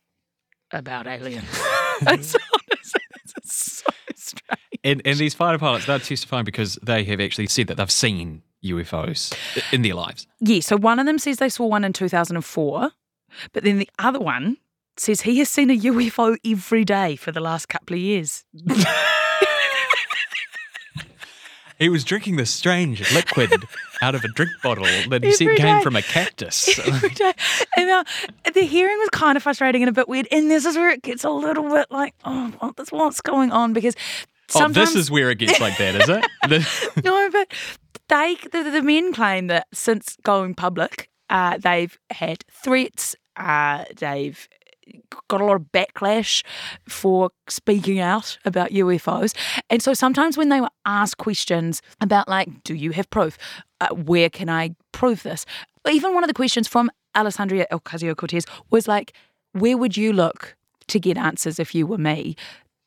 about 0.72 1.08
aliens. 1.08 1.44
it's 2.02 2.36
honestly, 2.36 3.02
it's 3.38 3.54
so 3.54 3.92
strange. 4.16 4.65
And, 4.86 5.02
and 5.04 5.18
these 5.18 5.34
fighter 5.34 5.58
pilots, 5.58 5.88
they're 5.88 6.00
testifying 6.00 6.46
because 6.46 6.76
they 6.82 7.04
have 7.06 7.20
actually 7.20 7.48
said 7.48 7.68
that 7.68 7.76
they've 7.78 7.92
seen 7.92 8.44
UFOs 8.64 9.34
in 9.74 9.82
their 9.82 9.96
lives. 9.96 10.28
Yeah, 10.40 10.60
so 10.62 10.78
one 10.78 11.00
of 11.00 11.06
them 11.08 11.18
says 11.20 11.38
they 11.38 11.50
saw 11.50 11.66
one 11.66 11.84
in 11.84 11.92
2004, 11.92 12.92
but 13.52 13.64
then 13.64 13.80
the 13.80 13.90
other 14.00 14.20
one 14.20 14.58
says 14.98 15.22
he 15.22 15.40
has 15.40 15.50
seen 15.50 15.70
a 15.72 15.78
UFO 15.78 16.38
every 16.46 16.86
day 16.86 17.16
for 17.18 17.32
the 17.34 17.42
last 17.42 17.68
couple 17.68 17.96
of 17.96 18.00
years. 18.00 18.46
He 21.78 21.90
was 21.90 22.06
drinking 22.06 22.38
this 22.38 22.52
strange 22.52 23.02
liquid 23.14 23.52
out 24.02 24.16
of 24.16 24.24
a 24.24 24.30
drink 24.30 24.52
bottle 24.64 24.86
that 25.10 25.26
he 25.26 25.34
said 25.34 25.58
came 25.58 25.82
from 25.82 25.98
a 25.98 26.02
cactus. 26.02 26.80
every 26.88 27.10
day. 27.10 27.34
And 27.76 27.90
uh, 27.90 28.04
the 28.54 28.62
hearing 28.62 28.98
was 29.00 29.10
kind 29.10 29.36
of 29.36 29.44
frustrating 29.44 29.84
and 29.84 29.90
a 29.90 29.92
bit 29.92 30.08
weird. 30.08 30.26
And 30.32 30.50
this 30.50 30.66
is 30.66 30.78
where 30.78 30.90
it 30.90 31.02
gets 31.02 31.26
a 31.26 31.30
little 31.30 31.70
bit 31.70 31.88
like, 31.92 32.14
oh, 32.24 32.54
what- 32.60 32.92
what's 32.94 33.20
going 33.20 33.52
on 33.52 33.74
because 33.74 33.94
oh, 34.54 34.68
this 34.70 34.96
is 34.96 35.10
where 35.10 35.32
it 35.32 35.40
gets 35.40 35.60
like 35.60 35.78
that, 35.78 35.96
is 35.96 36.10
it? 36.10 36.26
No, 37.04 37.30
but 37.32 37.52
they 38.10 38.36
the, 38.52 38.70
the 38.70 38.82
men 38.82 39.14
claim 39.14 39.48
that 39.48 39.68
since 39.74 40.18
going 40.24 40.54
public, 40.54 41.10
uh, 41.30 41.58
they've 41.58 41.98
had 42.12 42.44
threats. 42.52 43.16
Uh, 43.36 43.86
they've 43.98 44.48
got 45.28 45.42
a 45.42 45.46
lot 45.46 45.56
of 45.56 45.64
backlash 45.74 46.44
for 46.88 47.32
speaking 47.50 48.00
out 48.00 48.38
about 48.46 48.70
UFOs, 48.70 49.36
and 49.70 49.82
so 49.82 49.94
sometimes 49.94 50.38
when 50.38 50.50
they 50.50 50.62
were 50.62 50.70
asked 50.86 51.18
questions 51.18 51.82
about 52.00 52.28
like, 52.28 52.64
do 52.64 52.76
you 52.76 52.92
have 52.92 53.10
proof? 53.10 53.38
Uh, 53.82 53.88
where 53.94 54.30
can 54.30 54.50
I 54.50 54.76
prove 54.92 55.24
this? 55.24 55.46
Even 55.90 56.14
one 56.14 56.24
of 56.24 56.28
the 56.28 56.34
questions 56.34 56.68
from 56.68 56.92
Alexandria 57.16 57.66
Ocasio 57.72 58.16
Cortez 58.16 58.46
was 58.70 58.88
like, 58.88 59.14
where 59.54 59.78
would 59.78 59.98
you 59.98 60.14
look 60.14 60.56
to 60.88 61.00
get 61.00 61.18
answers 61.18 61.60
if 61.60 61.74
you 61.74 61.88
were 61.88 61.98
me? 61.98 62.36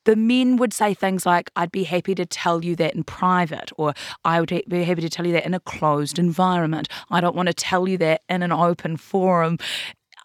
The 0.05 0.17
men 0.17 0.57
would 0.57 0.73
say 0.73 0.95
things 0.95 1.27
like, 1.27 1.51
I'd 1.57 1.73
be 1.73 1.85
happy 1.85 2.15
to 2.15 2.25
tell 2.25 2.65
you 2.65 2.77
that 2.77 2.95
in 2.95 3.05
private, 3.05 3.71
or 3.77 3.95
I 4.25 4.41
would 4.41 4.63
be 4.69 4.85
happy 4.85 5.03
to 5.03 5.11
tell 5.11 5.27
you 5.27 5.33
that 5.33 5.47
in 5.47 5.55
a 5.55 5.61
closed 5.61 6.19
environment. 6.19 6.89
I 7.11 7.21
don't 7.21 7.37
want 7.37 7.49
to 7.49 7.55
tell 7.55 7.89
you 7.89 7.99
that 7.99 8.23
in 8.29 8.43
an 8.43 8.53
open 8.53 8.97
forum. 8.97 9.59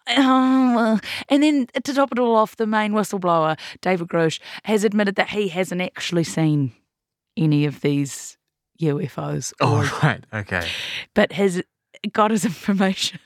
and 0.06 1.00
then 1.28 1.66
to 1.82 1.94
top 1.94 2.12
it 2.12 2.18
all 2.18 2.36
off, 2.36 2.56
the 2.56 2.66
main 2.66 2.92
whistleblower, 2.92 3.58
David 3.80 4.08
Grusch, 4.08 4.38
has 4.64 4.84
admitted 4.84 5.16
that 5.16 5.30
he 5.30 5.48
hasn't 5.48 5.80
actually 5.80 6.24
seen 6.24 6.72
any 7.36 7.64
of 7.64 7.80
these 7.80 8.36
UFOs. 8.80 9.52
Oh, 9.60 9.90
right. 10.02 10.24
Okay. 10.32 10.68
But 11.14 11.32
has 11.32 11.62
got 12.12 12.30
his 12.30 12.44
information 12.44 13.18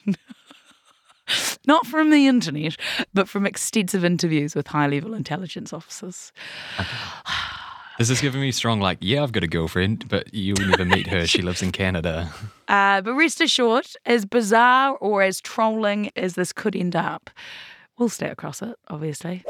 not 1.67 1.87
from 1.87 2.11
the 2.11 2.27
internet, 2.27 2.77
but 3.15 3.29
from 3.29 3.47
extensive 3.47 4.05
interviews 4.05 4.55
with 4.55 4.69
high 4.69 4.87
level 4.87 5.15
intelligence 5.15 5.73
officers. 5.73 6.33
This 7.99 8.11
is 8.11 8.21
giving 8.21 8.41
me 8.41 8.53
strong, 8.53 8.81
like, 8.81 8.99
yeah, 9.01 9.25
I've 9.25 9.33
got 9.33 9.43
a 9.43 9.49
girlfriend, 9.49 10.09
but 10.09 10.33
you'll 10.33 10.65
never 10.69 10.85
meet 10.85 11.09
her. 11.09 11.27
She 11.27 11.43
lives 11.43 11.63
in 11.63 11.73
Canada. 11.73 12.33
Uh, 12.69 13.01
but 13.01 13.15
rest 13.15 13.41
assured, 13.41 13.87
as 14.05 14.27
bizarre 14.27 14.95
or 15.01 15.23
as 15.23 15.41
trolling 15.41 16.11
as 16.17 16.35
this 16.35 16.53
could 16.53 16.77
end 16.77 16.95
up, 16.95 17.31
we'll 17.97 18.11
stay 18.11 18.29
across 18.29 18.61
it, 18.61 18.77
obviously. 18.89 19.43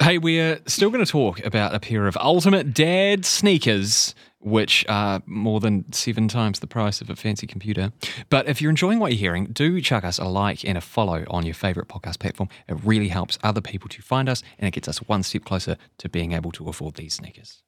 Hey, 0.00 0.18
we're 0.18 0.60
still 0.66 0.90
going 0.90 1.04
to 1.04 1.10
talk 1.10 1.44
about 1.44 1.74
a 1.74 1.80
pair 1.80 2.06
of 2.06 2.16
ultimate 2.18 2.72
dad 2.72 3.24
sneakers, 3.24 4.14
which 4.44 4.84
are 4.88 5.22
more 5.24 5.58
than 5.58 5.90
seven 5.92 6.28
times 6.28 6.60
the 6.60 6.66
price 6.66 7.00
of 7.00 7.08
a 7.08 7.16
fancy 7.16 7.46
computer. 7.46 7.92
But 8.28 8.46
if 8.46 8.60
you're 8.60 8.70
enjoying 8.70 8.98
what 8.98 9.10
you're 9.10 9.18
hearing, 9.18 9.46
do 9.46 9.80
chuck 9.80 10.04
us 10.04 10.18
a 10.18 10.26
like 10.26 10.64
and 10.64 10.76
a 10.76 10.82
follow 10.82 11.24
on 11.28 11.46
your 11.46 11.54
favorite 11.54 11.88
podcast 11.88 12.18
platform. 12.18 12.50
It 12.68 12.76
really 12.84 13.08
helps 13.08 13.38
other 13.42 13.62
people 13.62 13.88
to 13.88 14.02
find 14.02 14.28
us 14.28 14.42
and 14.58 14.68
it 14.68 14.72
gets 14.72 14.86
us 14.86 14.98
one 14.98 15.22
step 15.22 15.44
closer 15.44 15.76
to 15.98 16.08
being 16.08 16.32
able 16.32 16.52
to 16.52 16.68
afford 16.68 16.96
these 16.96 17.14
sneakers. 17.14 17.62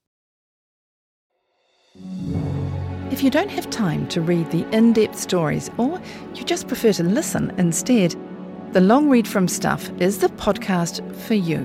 If 3.10 3.22
you 3.22 3.30
don't 3.30 3.50
have 3.50 3.70
time 3.70 4.06
to 4.08 4.20
read 4.20 4.50
the 4.50 4.66
in 4.76 4.92
depth 4.92 5.18
stories 5.18 5.70
or 5.78 6.00
you 6.34 6.44
just 6.44 6.68
prefer 6.68 6.92
to 6.92 7.04
listen 7.04 7.54
instead, 7.56 8.14
the 8.72 8.80
Long 8.82 9.08
Read 9.08 9.26
from 9.26 9.48
Stuff 9.48 9.90
is 9.98 10.18
the 10.18 10.28
podcast 10.28 11.00
for 11.16 11.34
you. 11.34 11.64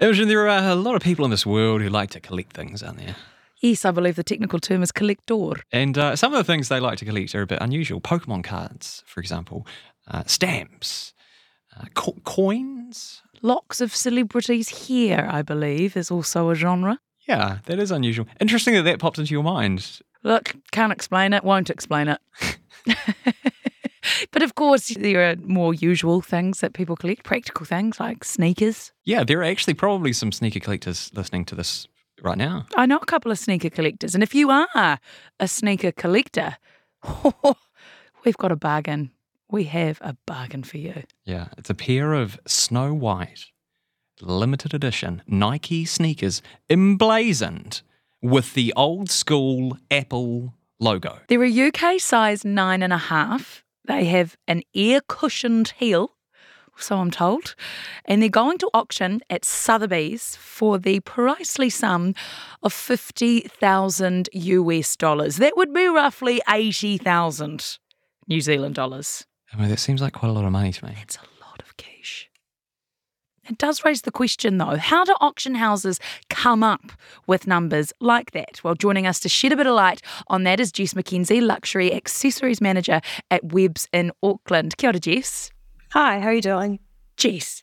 Imogen, 0.00 0.28
there 0.28 0.48
are 0.48 0.70
a 0.70 0.74
lot 0.74 0.96
of 0.96 1.02
people 1.02 1.26
in 1.26 1.30
this 1.30 1.44
world 1.44 1.82
who 1.82 1.90
like 1.90 2.10
to 2.10 2.20
collect 2.20 2.54
things, 2.54 2.82
aren't 2.82 2.98
there? 2.98 3.16
Yes, 3.60 3.84
I 3.84 3.90
believe 3.90 4.16
the 4.16 4.24
technical 4.24 4.58
term 4.58 4.82
is 4.82 4.90
collector. 4.90 5.52
And 5.70 5.98
uh, 5.98 6.16
some 6.16 6.32
of 6.32 6.38
the 6.38 6.44
things 6.50 6.68
they 6.68 6.80
like 6.80 6.96
to 6.98 7.04
collect 7.04 7.34
are 7.34 7.42
a 7.42 7.46
bit 7.46 7.58
unusual. 7.60 8.00
Pokemon 8.00 8.42
cards, 8.42 9.02
for 9.06 9.20
example, 9.20 9.66
uh, 10.08 10.22
stamps, 10.26 11.12
uh, 11.76 11.84
co- 11.94 12.16
coins. 12.24 13.20
Locks 13.42 13.82
of 13.82 13.94
celebrities' 13.94 14.88
hair, 14.88 15.28
I 15.30 15.42
believe, 15.42 15.96
is 15.98 16.10
also 16.10 16.48
a 16.48 16.54
genre. 16.54 16.98
Yeah, 17.28 17.58
that 17.66 17.78
is 17.78 17.90
unusual. 17.90 18.26
Interesting 18.40 18.74
that 18.74 18.82
that 18.82 18.98
popped 18.98 19.18
into 19.18 19.32
your 19.32 19.42
mind. 19.42 20.00
Look, 20.22 20.54
can't 20.72 20.92
explain 20.92 21.34
it, 21.34 21.44
won't 21.44 21.68
explain 21.68 22.08
it. 22.08 22.20
but 24.30 24.42
of 24.42 24.54
course, 24.54 24.88
there 24.88 25.30
are 25.30 25.36
more 25.36 25.74
usual 25.74 26.20
things 26.20 26.60
that 26.60 26.72
people 26.72 26.96
collect, 26.96 27.24
practical 27.24 27.66
things 27.66 28.00
like 28.00 28.24
sneakers. 28.24 28.92
Yeah, 29.04 29.24
there 29.24 29.40
are 29.40 29.44
actually 29.44 29.74
probably 29.74 30.12
some 30.12 30.32
sneaker 30.32 30.60
collectors 30.60 31.10
listening 31.14 31.44
to 31.46 31.54
this 31.54 31.86
right 32.22 32.38
now. 32.38 32.66
I 32.76 32.86
know 32.86 32.98
a 32.98 33.06
couple 33.06 33.30
of 33.30 33.38
sneaker 33.38 33.70
collectors, 33.70 34.14
and 34.14 34.22
if 34.22 34.34
you 34.34 34.50
are 34.50 34.98
a 35.38 35.48
sneaker 35.48 35.92
collector, 35.92 36.56
we've 38.24 38.36
got 38.38 38.52
a 38.52 38.56
bargain. 38.56 39.10
We 39.50 39.64
have 39.64 39.98
a 40.00 40.16
bargain 40.26 40.62
for 40.62 40.78
you. 40.78 41.02
Yeah, 41.24 41.48
it's 41.58 41.70
a 41.70 41.74
pair 41.74 42.14
of 42.14 42.38
Snow 42.46 42.94
White 42.94 43.46
limited 44.22 44.74
edition 44.74 45.22
Nike 45.26 45.84
sneakers 45.86 46.42
emblazoned 46.68 47.80
with 48.22 48.54
the 48.54 48.72
old 48.76 49.10
school 49.10 49.78
Apple 49.90 50.54
logo. 50.78 51.20
They're 51.28 51.42
a 51.42 51.68
UK 51.68 52.00
size 52.00 52.44
nine 52.44 52.82
and 52.82 52.92
a 52.92 52.98
half. 52.98 53.64
They 53.84 54.04
have 54.06 54.36
an 54.46 54.62
air 54.74 55.00
cushioned 55.06 55.72
heel, 55.78 56.12
so 56.76 56.98
I'm 56.98 57.10
told, 57.10 57.54
and 58.04 58.22
they're 58.22 58.28
going 58.28 58.58
to 58.58 58.70
auction 58.72 59.20
at 59.28 59.44
Sotheby's 59.44 60.36
for 60.36 60.78
the 60.78 61.00
pricely 61.00 61.70
sum 61.70 62.14
of 62.62 62.72
50,000 62.72 64.28
US 64.32 64.96
dollars. 64.96 65.36
That 65.36 65.56
would 65.56 65.74
be 65.74 65.86
roughly 65.86 66.40
80,000 66.48 67.78
New 68.28 68.40
Zealand 68.40 68.74
dollars. 68.74 69.26
I 69.52 69.56
mean, 69.56 69.68
that 69.68 69.78
seems 69.80 70.00
like 70.00 70.12
quite 70.12 70.28
a 70.28 70.32
lot 70.32 70.44
of 70.44 70.52
money 70.52 70.72
to 70.72 70.84
me. 70.84 70.94
It's 71.02 71.16
a 71.16 71.20
lot 71.20 71.26
of 71.26 71.26
cash. 71.30 71.39
It 73.48 73.58
does 73.58 73.84
raise 73.84 74.02
the 74.02 74.10
question, 74.10 74.58
though 74.58 74.76
how 74.76 75.04
do 75.04 75.14
auction 75.20 75.54
houses 75.54 75.98
come 76.28 76.62
up 76.62 76.92
with 77.26 77.46
numbers 77.46 77.92
like 78.00 78.32
that? 78.32 78.62
Well, 78.62 78.74
joining 78.74 79.06
us 79.06 79.18
to 79.20 79.28
shed 79.28 79.52
a 79.52 79.56
bit 79.56 79.66
of 79.66 79.74
light 79.74 80.02
on 80.28 80.44
that 80.44 80.60
is 80.60 80.70
Jess 80.70 80.94
McKenzie, 80.94 81.42
Luxury 81.44 81.92
Accessories 81.92 82.60
Manager 82.60 83.00
at 83.30 83.42
Webbs 83.52 83.88
in 83.92 84.12
Auckland. 84.22 84.76
Kia 84.76 84.90
ora, 84.90 85.00
Jess. 85.00 85.50
Hi, 85.92 86.20
how 86.20 86.28
are 86.28 86.34
you 86.34 86.42
doing? 86.42 86.78
Jess, 87.16 87.62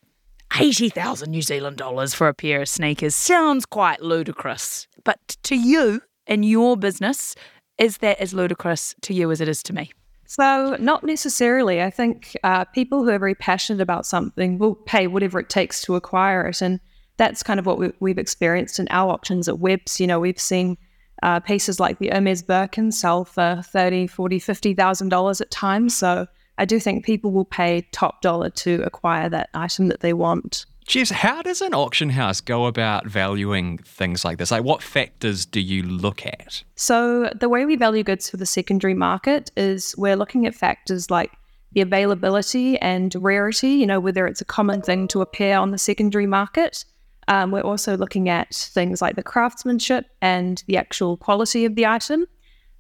80,000 0.60 1.30
New 1.30 1.42
Zealand 1.42 1.78
dollars 1.78 2.14
for 2.14 2.28
a 2.28 2.34
pair 2.34 2.62
of 2.62 2.70
sneakers 2.70 3.16
sounds 3.16 3.66
quite 3.66 4.02
ludicrous. 4.02 4.88
But 5.04 5.38
to 5.44 5.56
you 5.56 6.02
and 6.26 6.44
your 6.44 6.76
business, 6.76 7.36
is 7.78 8.00
that 8.00 8.20
as 8.20 8.34
ludicrous 8.34 8.96
to 9.04 9.14
you 9.14 9.32
as 9.32 9.40
it 9.40 9.48
is 9.48 9.62
to 9.64 9.74
me? 9.74 9.92
So, 10.28 10.76
not 10.78 11.06
necessarily. 11.06 11.82
I 11.82 11.90
think 11.90 12.36
uh, 12.44 12.66
people 12.66 13.04
who 13.04 13.10
are 13.10 13.20
very 13.20 13.34
passionate 13.34 13.82
about 13.82 14.06
something 14.06 14.58
will 14.60 14.76
pay 14.76 15.08
whatever 15.08 15.40
it 15.40 15.50
takes 15.50 15.82
to 15.84 15.96
acquire 15.96 16.46
it. 16.48 16.62
And 16.62 16.82
that's 17.16 17.44
kind 17.44 17.60
of 17.60 17.66
what 17.66 17.80
we, 17.80 17.94
we've 18.02 18.18
experienced 18.18 18.78
in 18.78 18.90
our 18.90 19.10
auctions 19.12 19.48
at 19.48 19.60
Webbs. 19.60 20.02
You 20.02 20.08
know, 20.08 20.20
we've 20.20 20.40
seen 20.40 20.78
uh, 21.24 21.40
pieces 21.40 21.80
like 21.80 22.00
the 22.00 22.10
Hermes 22.10 22.44
Birkin 22.44 22.92
sell 22.92 23.24
for 23.24 23.62
30, 23.64 24.08
40, 24.08 24.40
$50,000 24.40 25.42
at 25.42 25.50
times. 25.50 25.96
So, 25.96 26.28
I 26.58 26.66
do 26.66 26.80
think 26.80 27.06
people 27.06 27.32
will 27.32 27.46
pay 27.46 27.88
top 27.94 28.22
dollar 28.22 28.50
to 28.50 28.82
acquire 28.84 29.30
that 29.30 29.50
item 29.54 29.88
that 29.88 30.02
they 30.02 30.14
want. 30.14 30.66
Jess, 30.88 31.10
how 31.10 31.42
does 31.42 31.62
an 31.62 31.74
auction 31.74 32.10
house 32.10 32.40
go 32.40 32.66
about 32.66 33.06
valuing 33.06 33.78
things 33.80 34.24
like 34.24 34.38
this? 34.38 34.52
Like, 34.52 34.64
what 34.64 34.82
factors 34.82 35.46
do 35.46 35.60
you 35.60 35.84
look 35.84 36.26
at? 36.26 36.64
So, 36.76 37.30
the 37.36 37.50
way 37.50 37.66
we 37.66 37.76
value 37.76 38.04
goods 38.04 38.30
for 38.30 38.38
the 38.38 38.46
secondary 38.46 38.94
market 38.94 39.52
is 39.58 39.94
we're 39.98 40.16
looking 40.16 40.46
at 40.46 40.56
factors 40.56 41.12
like 41.12 41.34
the 41.74 41.82
availability 41.82 42.80
and 42.80 43.14
rarity, 43.16 43.72
you 43.72 43.86
know, 43.86 44.00
whether 44.00 44.26
it's 44.28 44.40
a 44.40 44.46
common 44.46 44.82
thing 44.82 45.10
to 45.10 45.20
appear 45.20 45.58
on 45.58 45.72
the 45.72 45.78
secondary 45.78 46.26
market. 46.26 46.86
Um, 47.28 47.52
we're 47.52 47.60
also 47.60 47.98
looking 47.98 48.30
at 48.30 48.56
things 48.56 49.02
like 49.02 49.18
the 49.18 49.24
craftsmanship 49.24 50.06
and 50.22 50.64
the 50.68 50.78
actual 50.78 51.18
quality 51.18 51.66
of 51.66 51.76
the 51.76 51.86
item. 51.86 52.28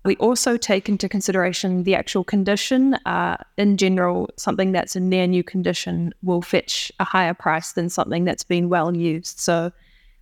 We 0.07 0.15
also 0.15 0.55
take 0.55 0.87
into 0.87 1.09
consideration 1.09 1.83
the 1.83 1.93
actual 1.93 2.23
condition. 2.23 2.93
Uh, 3.05 3.35
in 3.57 3.75
general, 3.75 4.29
something 4.37 4.71
that's 4.71 4.95
in 4.95 5.09
near 5.09 5.27
new 5.27 5.43
condition 5.43 6.13
will 6.23 6.41
fetch 6.41 6.93
a 7.01 7.03
higher 7.03 7.33
price 7.33 7.73
than 7.73 7.89
something 7.89 8.23
that's 8.23 8.45
been 8.45 8.69
well 8.69 8.95
used. 8.95 9.37
So 9.37 9.73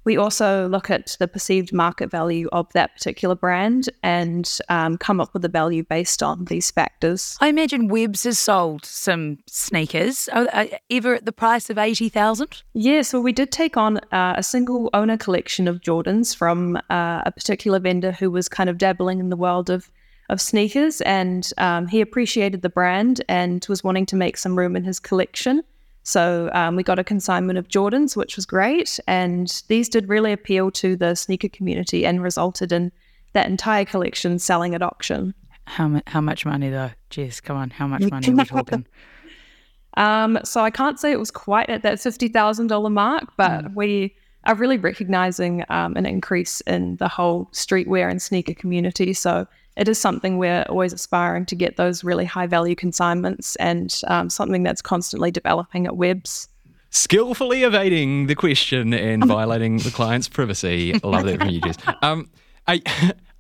we 0.06 0.18
also 0.18 0.68
look 0.70 0.90
at 0.90 1.18
the 1.20 1.28
perceived 1.28 1.74
market 1.74 2.10
value 2.10 2.48
of 2.52 2.72
that 2.74 2.94
particular 2.96 3.36
brand 3.36 3.90
and 4.04 4.60
um, 4.70 4.98
come 4.98 5.20
up 5.20 5.34
with 5.34 5.44
a 5.44 5.50
value 5.50 5.84
based 5.84 6.24
on 6.24 6.46
these 6.46 6.72
factors. 6.72 7.38
I 7.42 7.48
imagine 7.48 7.88
Webbs 7.88 8.24
has 8.24 8.40
sold 8.40 8.86
some 8.86 9.40
sneakers, 9.48 10.30
uh, 10.32 10.68
ever 10.90 11.16
at 11.16 11.26
the 11.26 11.32
price 11.32 11.70
of 11.70 11.78
80,000? 11.78 12.64
Yeah, 12.74 13.02
so 13.02 13.20
we 13.20 13.32
did 13.32 13.52
take 13.52 13.76
on 13.78 13.98
uh, 14.12 14.36
a 14.38 14.44
single 14.44 14.90
owner 14.94 15.18
collection 15.18 15.68
of 15.68 15.82
Jordans 15.82 16.36
from 16.36 16.78
uh, 16.90 17.24
a 17.26 17.32
particular 17.32 17.80
vendor 17.80 18.12
who 18.12 18.30
was 18.30 18.48
kind 18.48 18.70
of 18.70 18.78
dabbling 18.78 19.20
in 19.20 19.30
the 19.30 19.38
world 19.38 19.70
of 19.70 19.90
of 20.30 20.42
sneakers 20.42 21.02
and 21.02 21.52
um, 21.58 21.88
he 21.88 22.02
appreciated 22.02 22.62
the 22.62 22.70
brand 22.70 23.24
and 23.30 23.66
was 23.70 23.84
wanting 23.84 24.06
to 24.08 24.16
make 24.16 24.38
some 24.38 24.58
room 24.58 24.76
in 24.76 24.84
his 24.84 25.00
collection. 25.00 25.64
So 26.06 26.52
um, 26.54 26.76
we 26.76 26.84
got 26.84 27.00
a 27.00 27.04
consignment 27.04 27.58
of 27.58 27.68
Jordans, 27.68 28.16
which 28.16 28.36
was 28.36 28.46
great. 28.46 29.00
And 29.08 29.64
these 29.70 29.90
did 29.90 30.08
really 30.08 30.32
appeal 30.32 30.70
to 30.72 30.96
the 30.96 31.16
sneaker 31.16 31.50
community 31.50 32.06
and 32.06 32.22
resulted 32.22 32.72
in 32.72 32.92
that 33.34 33.48
entire 33.48 33.86
collection 33.86 34.38
selling 34.38 34.76
at 34.76 34.84
auction. 34.84 35.34
How, 35.66 36.00
how 36.06 36.22
much 36.22 36.46
money, 36.46 36.70
though? 36.70 36.92
Jess, 37.10 37.42
come 37.42 37.58
on. 37.58 37.72
How 37.72 37.88
much 37.88 38.04
money 38.04 38.30
are 38.30 38.36
we 38.36 38.46
talking? 38.46 38.86
um, 39.98 40.38
so 40.44 40.62
I 40.62 40.70
can't 40.70 41.00
say 41.00 41.12
it 41.12 41.20
was 41.20 41.32
quite 41.32 41.72
at 41.72 41.82
that 41.82 41.98
$50,000 41.98 42.92
mark, 42.92 43.34
but 43.36 43.66
mm. 43.66 43.76
we 43.76 44.16
are 44.44 44.54
really 44.54 44.78
recognizing 44.78 45.66
um, 45.70 45.96
an 45.96 46.06
increase 46.06 46.62
in 46.62 46.98
the 46.98 47.08
whole 47.08 47.46
streetwear 47.52 48.12
and 48.12 48.22
sneaker 48.22 48.54
community. 48.54 49.12
So 49.12 49.48
it 49.76 49.88
is 49.88 50.00
something 50.00 50.38
we're 50.38 50.64
always 50.70 50.94
aspiring 50.94 51.46
to 51.48 51.56
get 51.56 51.78
those 51.78 52.04
really 52.04 52.26
high 52.26 52.48
value 52.48 52.76
consignments 52.76 53.56
and 53.58 54.02
um, 54.08 54.30
something 54.30 54.64
that's 54.64 54.82
constantly 54.82 55.32
developing 55.32 55.86
at 55.86 55.98
Webbs. 55.98 56.48
Skillfully 56.92 57.64
evading 57.64 58.28
the 58.28 58.36
question 58.36 58.94
and 58.94 59.26
violating 59.28 59.78
the 59.78 59.92
client's 59.92 60.30
privacy. 60.30 60.94
I 61.04 61.08
love 61.08 61.26
that 61.26 61.40
from 61.40 61.50
you, 61.50 61.62
Jess. 61.62 61.78
Um, 62.02 62.30
are, 62.68 62.78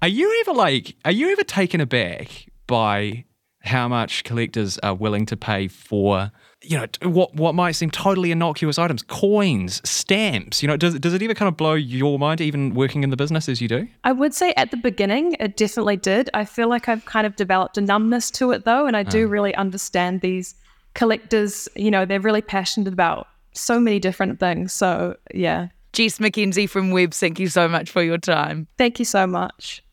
are 0.01 0.07
you 0.07 0.41
ever 0.41 0.53
like, 0.53 0.95
are 1.05 1.11
you 1.11 1.31
ever 1.31 1.43
taken 1.43 1.79
aback 1.81 2.47
by 2.67 3.25
how 3.61 3.87
much 3.87 4.23
collectors 4.23 4.77
are 4.79 4.93
willing 4.93 5.25
to 5.27 5.37
pay 5.37 5.67
for 5.67 6.31
you 6.61 6.77
know 6.77 6.87
what 7.09 7.35
what 7.35 7.53
might 7.53 7.73
seem 7.73 7.91
totally 7.91 8.31
innocuous 8.31 8.79
items 8.79 9.03
coins 9.03 9.81
stamps 9.87 10.63
you 10.63 10.67
know 10.67 10.75
does, 10.75 10.97
does 10.99 11.13
it 11.13 11.21
ever 11.21 11.33
kind 11.33 11.47
of 11.47 11.55
blow 11.55 11.73
your 11.73 12.17
mind 12.17 12.41
even 12.41 12.73
working 12.73 13.03
in 13.03 13.09
the 13.11 13.17
business 13.17 13.47
as 13.47 13.61
you 13.61 13.67
do 13.67 13.87
I 14.03 14.11
would 14.11 14.33
say 14.33 14.53
at 14.55 14.71
the 14.71 14.77
beginning, 14.77 15.35
it 15.39 15.57
definitely 15.57 15.97
did. 15.97 16.29
I 16.33 16.45
feel 16.45 16.67
like 16.69 16.87
I've 16.87 17.05
kind 17.05 17.25
of 17.25 17.35
developed 17.35 17.77
a 17.77 17.81
numbness 17.81 18.29
to 18.31 18.51
it 18.51 18.65
though, 18.65 18.85
and 18.85 18.95
I 18.95 19.03
do 19.03 19.27
ah. 19.27 19.29
really 19.29 19.55
understand 19.55 20.21
these 20.21 20.55
collectors. 20.93 21.67
You 21.75 21.91
know, 21.91 22.05
they're 22.05 22.19
really 22.19 22.41
passionate 22.41 22.93
about 22.93 23.27
so 23.53 23.79
many 23.79 23.99
different 23.99 24.39
things. 24.39 24.73
So, 24.73 25.17
yeah, 25.33 25.69
Jess 25.93 26.19
McKenzie 26.19 26.69
from 26.69 26.91
Webbs, 26.91 27.19
thank 27.19 27.39
you 27.39 27.47
so 27.47 27.67
much 27.67 27.89
for 27.89 28.03
your 28.03 28.17
time. 28.17 28.67
thank 28.77 28.99
you 28.99 29.05
so 29.05 29.25
much. 29.25 29.83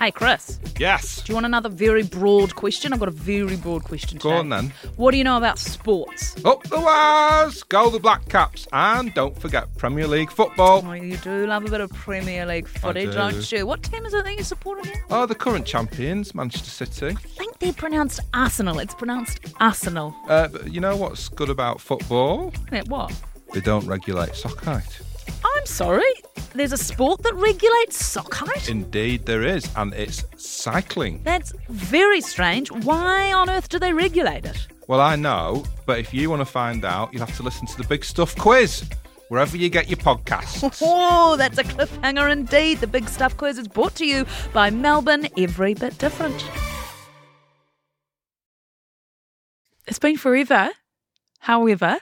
Hey, 0.00 0.10
Chris, 0.10 0.58
Yes. 0.78 1.20
do 1.20 1.30
you 1.30 1.34
want 1.34 1.44
another 1.44 1.68
very 1.68 2.02
broad 2.02 2.54
question? 2.54 2.94
I've 2.94 3.00
got 3.00 3.08
a 3.08 3.12
very 3.12 3.56
broad 3.56 3.84
question 3.84 4.16
Go 4.18 4.30
today. 4.30 4.38
on 4.38 4.48
then. 4.48 4.72
What 4.96 5.10
do 5.10 5.18
you 5.18 5.24
know 5.24 5.36
about 5.36 5.58
sports? 5.58 6.34
Up 6.42 6.62
the 6.64 6.80
wires, 6.80 7.62
go 7.64 7.90
the 7.90 7.98
Black 8.00 8.26
Caps, 8.30 8.66
and 8.72 9.12
don't 9.12 9.38
forget 9.38 9.68
Premier 9.76 10.06
League 10.06 10.30
football. 10.30 10.82
Oh, 10.86 10.92
you 10.94 11.18
do 11.18 11.46
love 11.46 11.66
a 11.66 11.70
bit 11.70 11.82
of 11.82 11.90
Premier 11.92 12.46
League 12.46 12.66
footage, 12.66 13.10
do. 13.10 13.12
don't 13.12 13.52
you? 13.52 13.66
What 13.66 13.82
team 13.82 14.06
is 14.06 14.14
it 14.14 14.24
that 14.24 14.34
you 14.38 14.42
support 14.42 14.78
again? 14.86 15.02
Oh, 15.10 15.26
the 15.26 15.34
current 15.34 15.66
champions, 15.66 16.34
Manchester 16.34 16.70
City. 16.86 17.14
I 17.14 17.20
think 17.36 17.58
they're 17.58 17.74
pronounced 17.74 18.20
Arsenal. 18.32 18.78
It's 18.78 18.94
pronounced 18.94 19.40
Arsenal. 19.60 20.14
Uh, 20.30 20.48
but 20.48 20.72
you 20.72 20.80
know 20.80 20.96
what's 20.96 21.28
good 21.28 21.50
about 21.50 21.78
football? 21.78 22.54
What? 22.86 23.12
They 23.52 23.60
don't 23.60 23.86
regulate 23.86 24.34
sock 24.34 24.64
height. 24.64 25.00
I'm 25.44 25.66
sorry. 25.66 26.12
There's 26.54 26.72
a 26.72 26.76
sport 26.76 27.22
that 27.22 27.34
regulates 27.34 28.04
sock 28.04 28.34
height? 28.34 28.68
Indeed, 28.68 29.26
there 29.26 29.42
is, 29.42 29.68
and 29.76 29.94
it's 29.94 30.24
cycling. 30.36 31.20
That's 31.22 31.52
very 31.68 32.20
strange. 32.20 32.70
Why 32.70 33.32
on 33.32 33.48
earth 33.48 33.68
do 33.68 33.78
they 33.78 33.92
regulate 33.92 34.44
it? 34.44 34.66
Well, 34.88 35.00
I 35.00 35.16
know, 35.16 35.64
but 35.86 35.98
if 36.00 36.12
you 36.12 36.28
want 36.28 36.40
to 36.40 36.46
find 36.46 36.84
out, 36.84 37.12
you'll 37.12 37.24
have 37.24 37.36
to 37.36 37.42
listen 37.44 37.66
to 37.68 37.76
the 37.76 37.84
Big 37.84 38.04
Stuff 38.04 38.34
quiz 38.36 38.84
wherever 39.30 39.56
you 39.56 39.68
get 39.68 39.88
your 39.88 39.96
podcasts. 39.96 40.60
Oh, 40.82 41.36
that's 41.36 41.58
a 41.58 41.64
cliffhanger 41.64 42.30
indeed. 42.30 42.78
The 42.78 42.88
Big 42.88 43.08
Stuff 43.08 43.36
Quiz 43.36 43.58
is 43.58 43.68
brought 43.68 43.94
to 43.96 44.04
you 44.06 44.26
by 44.52 44.70
Melbourne 44.70 45.28
Every 45.38 45.74
Bit 45.74 45.96
Different. 45.98 46.44
It's 49.86 50.00
been 50.00 50.16
forever. 50.16 50.70
However, 51.38 51.98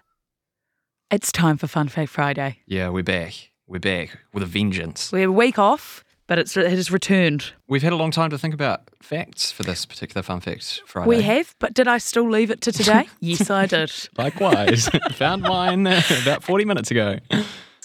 it's 1.11 1.33
time 1.33 1.57
for 1.57 1.67
Fun 1.67 1.89
Fact 1.89 2.11
Friday. 2.11 2.59
yeah 2.67 2.89
we're 2.89 3.03
back 3.03 3.51
we're 3.67 3.79
back 3.79 4.19
with 4.33 4.43
a 4.43 4.47
vengeance 4.47 5.13
We're 5.13 5.29
a 5.29 5.33
week 5.33 5.59
off, 5.59 6.03
but 6.27 6.39
it's, 6.39 6.57
it 6.57 6.71
has 6.71 6.91
returned. 6.91 7.53
we've 7.69 7.83
had 7.83 7.93
a 7.93 7.97
long 7.97 8.11
time 8.11 8.31
to 8.31 8.39
think 8.39 8.55
about 8.55 8.83
facts 9.03 9.51
for 9.53 9.63
this 9.63 9.87
particular 9.87 10.23
fun 10.23 10.41
fact 10.41 10.83
friday 10.87 11.09
We 11.09 11.23
have, 11.23 11.55
but 11.59 11.75
did 11.75 11.89
I 11.89 11.99
still 11.99 12.29
leave 12.29 12.51
it 12.51 12.61
to 12.63 12.73
today? 12.73 13.09
yes, 13.21 13.51
I 13.51 13.67
did. 13.67 13.93
likewise 14.17 14.89
found 15.13 15.43
mine 15.43 15.87
about 16.23 16.43
40 16.43 16.65
minutes 16.65 16.91
ago 16.91 17.19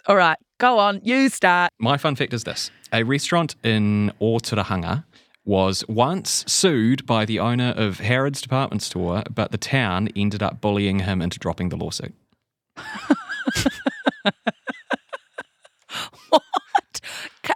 All 0.06 0.18
right, 0.18 0.38
go 0.60 0.80
on. 0.80 1.00
You 1.06 1.30
start. 1.30 1.72
My 1.80 1.96
fun 1.96 2.16
fact 2.18 2.34
is 2.34 2.44
this 2.44 2.72
a 2.92 3.04
restaurant 3.04 3.56
in 3.64 4.12
Otorohanga 4.20 5.06
was 5.46 5.84
once 5.88 6.44
sued 6.48 7.06
by 7.06 7.24
the 7.26 7.40
owner 7.40 7.74
of 7.78 8.00
Harrods 8.00 8.42
department 8.42 8.82
store, 8.82 9.24
but 9.34 9.52
the 9.52 9.58
town 9.58 10.08
ended 10.16 10.42
up 10.44 10.60
bullying 10.62 11.00
him 11.00 11.22
into 11.22 11.38
dropping 11.40 11.70
the 11.70 11.76
lawsuit. 11.78 12.14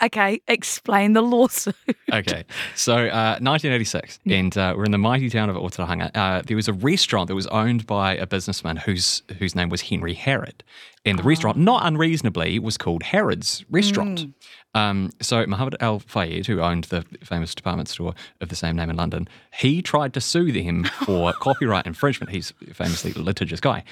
Okay, 0.04 0.42
explain 0.48 1.14
the 1.14 1.22
lawsuit. 1.22 1.76
Okay, 2.12 2.46
so 2.76 2.94
uh, 2.94 3.38
1986, 3.42 4.20
and 4.26 4.58
uh, 4.58 4.74
we're 4.78 4.86
in 4.86 4.92
the 4.92 4.98
mighty 4.98 5.30
town 5.30 5.50
of 5.50 5.56
Otorohanga. 5.56 6.10
Uh, 6.16 6.42
there 6.46 6.56
was 6.56 6.68
a 6.68 6.74
restaurant 6.74 7.28
that 7.28 7.36
was 7.36 7.48
owned 7.48 7.86
by 7.86 8.16
a 8.16 8.26
businessman 8.26 8.78
whose 8.78 9.24
whose 9.40 9.56
name 9.56 9.70
was 9.70 9.82
Henry 9.82 10.14
Harrod, 10.14 10.64
and 11.06 11.20
the 11.20 11.24
restaurant, 11.24 11.58
not 11.58 11.86
unreasonably, 11.86 12.60
was 12.60 12.78
called 12.78 13.04
Harrod's 13.04 13.64
Restaurant. 13.70 14.28
Um, 14.74 15.10
so 15.22 15.46
Muhammad 15.48 15.76
Al 15.80 16.00
Fayed, 16.00 16.46
who 16.46 16.62
owned 16.62 16.86
the 16.86 17.04
famous 17.24 17.56
department 17.56 17.90
store 17.90 18.14
of 18.42 18.50
the 18.50 18.56
same 18.56 18.76
name 18.76 18.90
in 18.90 18.96
London, 18.96 19.28
he 19.54 19.82
tried 19.82 20.14
to 20.14 20.22
sue 20.22 20.52
them 20.52 20.84
for 20.84 21.34
copyright 21.40 21.88
infringement. 21.88 22.32
He's 22.32 22.54
a 22.70 22.74
famously 22.74 23.14
litigious 23.14 23.60
guy. 23.60 23.84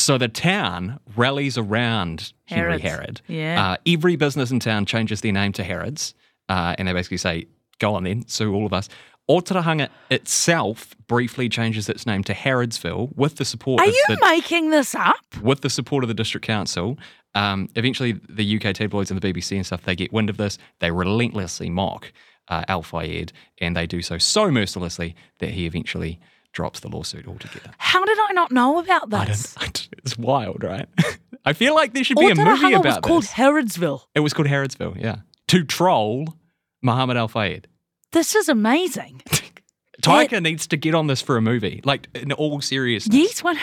So 0.00 0.18
the 0.18 0.28
town 0.28 1.00
rallies 1.16 1.56
around 1.58 2.32
Henry. 2.44 2.78
Harrod. 2.80 3.20
Yeah. 3.26 3.72
Uh, 3.72 3.76
every 3.86 4.16
business 4.16 4.50
in 4.50 4.60
town 4.60 4.86
changes 4.86 5.20
their 5.20 5.32
name 5.32 5.52
to 5.54 5.64
Harrods, 5.64 6.14
uh, 6.48 6.74
and 6.78 6.86
they 6.86 6.92
basically 6.92 7.16
say, 7.16 7.46
"Go 7.78 7.94
on 7.94 8.04
then, 8.04 8.26
sue 8.28 8.54
all 8.54 8.66
of 8.66 8.72
us." 8.72 8.88
Otorohanga 9.28 9.88
itself 10.10 10.94
briefly 11.08 11.48
changes 11.48 11.88
its 11.88 12.06
name 12.06 12.22
to 12.24 12.32
Harrodsville 12.34 13.14
with 13.16 13.36
the 13.36 13.44
support 13.44 13.80
Are 13.80 13.88
of 13.88 13.92
you 13.92 14.04
the 14.08 14.18
making 14.20 14.70
this 14.70 14.94
up? 14.94 15.16
with 15.42 15.62
the 15.62 15.70
support 15.70 16.04
of 16.04 16.08
the 16.08 16.14
district 16.14 16.46
council. 16.46 16.96
Um, 17.34 17.68
eventually, 17.74 18.12
the 18.28 18.56
UK 18.56 18.72
tabloids 18.72 19.10
and 19.10 19.20
the 19.20 19.32
BBC 19.32 19.56
and 19.56 19.66
stuff 19.66 19.82
they 19.82 19.96
get 19.96 20.12
wind 20.12 20.30
of 20.30 20.36
this. 20.36 20.58
They 20.78 20.90
relentlessly 20.92 21.70
mock 21.70 22.12
uh, 22.48 22.64
Al 22.68 22.82
Fayed, 22.82 23.32
and 23.60 23.76
they 23.76 23.86
do 23.86 24.00
so 24.00 24.16
so 24.18 24.50
mercilessly 24.50 25.16
that 25.40 25.50
he 25.50 25.66
eventually 25.66 26.20
drops 26.56 26.80
the 26.80 26.88
lawsuit 26.88 27.28
altogether. 27.28 27.70
How 27.76 28.02
did 28.04 28.18
I 28.18 28.32
not 28.32 28.50
know 28.50 28.78
about 28.78 29.12
I 29.12 29.26
this? 29.26 29.52
don't, 29.54 29.62
I 29.62 29.66
don't- 29.66 29.88
it's 29.98 30.16
wild, 30.18 30.64
right? 30.64 30.88
I 31.44 31.52
feel 31.52 31.74
like 31.74 31.92
there 31.92 32.02
should 32.02 32.16
be 32.16 32.30
a 32.30 32.34
movie 32.34 32.40
Otorohanga 32.50 32.72
it 32.72 32.84
was 32.84 32.98
called 33.02 33.22
this. 33.24 33.32
Harrodsville. 33.32 34.00
It 34.14 34.20
was 34.20 34.32
called 34.32 34.48
Harrodsville, 34.48 35.00
yeah. 35.00 35.16
To 35.48 35.62
troll 35.64 36.34
Muhammad 36.82 37.18
Al 37.18 37.28
Fayed. 37.28 37.68
This 38.12 38.34
is 38.34 38.48
amazing. 38.48 39.20
Taika 40.02 40.42
needs 40.42 40.66
to 40.68 40.76
get 40.78 40.94
on 40.94 41.06
this 41.08 41.20
for 41.20 41.36
a 41.36 41.42
movie, 41.42 41.80
like 41.84 42.08
in 42.14 42.32
all 42.32 42.60
seriousness. 42.62 43.14
yes, 43.16 43.44
one. 43.44 43.58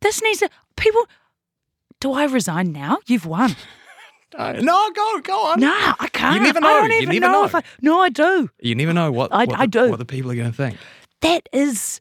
This 0.00 0.22
needs 0.22 0.38
to. 0.38 0.48
People. 0.76 1.06
Do 2.00 2.12
I 2.12 2.24
resign 2.24 2.72
now? 2.72 2.98
You've 3.06 3.26
won. 3.26 3.56
Uh, 4.34 4.52
no, 4.60 4.90
go, 4.92 5.20
go 5.20 5.38
on. 5.46 5.60
No, 5.60 5.68
I 5.72 6.08
can't. 6.12 6.36
You 6.36 6.40
never 6.42 6.58
I 6.58 6.60
know. 6.60 6.80
don't 6.80 6.90
You 6.90 6.96
even 6.98 7.20
never 7.20 7.32
know. 7.32 7.44
if 7.44 7.54
I. 7.54 7.62
No, 7.82 8.00
I 8.00 8.08
do. 8.08 8.48
You 8.60 8.74
never 8.76 8.92
know 8.92 9.10
what, 9.12 9.32
I- 9.32 9.44
what, 9.44 9.58
I 9.58 9.66
the, 9.66 9.70
do. 9.70 9.90
what 9.90 9.98
the 9.98 10.04
people 10.04 10.30
are 10.30 10.36
going 10.36 10.50
to 10.50 10.56
think. 10.56 10.78
That 11.22 11.48
is. 11.52 12.00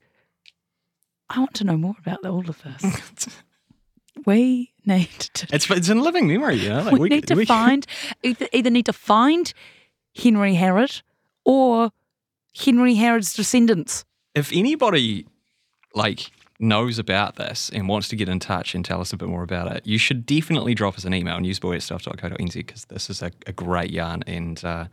I 1.30 1.40
want 1.40 1.54
to 1.56 1.64
know 1.64 1.78
more 1.78 1.96
about 2.00 2.26
all 2.26 2.50
of 2.50 2.62
this. 2.64 3.28
we 4.26 4.74
need 4.86 5.10
to. 5.34 5.48
It's 5.54 5.70
it's 5.70 5.90
in 5.90 6.02
living 6.02 6.28
memory, 6.28 6.56
you 6.56 6.70
know. 6.70 6.84
Like 6.84 6.98
we, 6.98 7.10
need 7.10 7.28
to 7.28 7.36
we- 7.36 7.46
find 7.58 7.86
either, 8.24 8.48
either 8.52 8.70
need 8.70 8.86
to 8.88 8.94
find 8.94 9.54
Henry 10.16 10.56
Harrod 10.56 11.02
or 11.46 11.92
Henry 12.56 12.96
Harrod's 12.96 13.34
descendants. 13.34 14.06
If 14.36 14.52
anybody 14.54 15.26
like 15.94 16.32
knows 16.60 17.00
about 17.00 17.38
this 17.38 17.70
and 17.74 17.88
wants 17.88 18.10
to 18.10 18.16
get 18.16 18.28
in 18.28 18.40
touch 18.40 18.76
and 18.76 18.84
tell 18.84 19.00
us 19.02 19.14
a 19.14 19.18
bit 19.18 19.30
more 19.30 19.44
about 19.44 19.72
it, 19.72 19.86
you 19.88 19.98
should 19.98 20.26
definitely 20.26 20.76
drop 20.76 20.98
us 20.98 21.06
an 21.06 21.14
email 21.14 21.38
newsable 21.38 21.74
at 21.74 21.82
stuff.co.nz 21.82 22.54
because 22.54 22.86
this 22.86 23.10
is 23.10 23.22
a, 23.22 23.32
a 23.48 23.54
great 23.54 23.92
yarn 23.92 24.24
and 24.28 24.64
uh, 24.66 24.86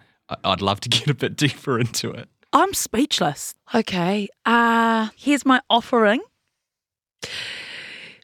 I'd 0.44 0.62
love 0.62 0.80
to 0.80 0.88
get 0.88 1.08
a 1.08 1.14
bit 1.14 1.36
deeper 1.36 1.78
into 1.78 2.10
it. 2.10 2.28
I'm 2.56 2.72
speechless. 2.72 3.54
Okay, 3.74 4.30
uh, 4.46 5.10
here's 5.14 5.44
my 5.44 5.60
offering. 5.68 6.22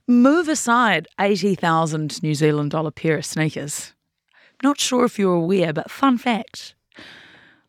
Move 0.08 0.48
aside 0.48 1.06
80,000 1.20 2.22
New 2.22 2.34
Zealand 2.34 2.70
dollar 2.70 2.90
pair 2.90 3.18
of 3.18 3.26
sneakers. 3.26 3.92
Not 4.62 4.80
sure 4.80 5.04
if 5.04 5.18
you're 5.18 5.34
aware, 5.34 5.74
but 5.74 5.90
fun 5.90 6.16
fact 6.16 6.74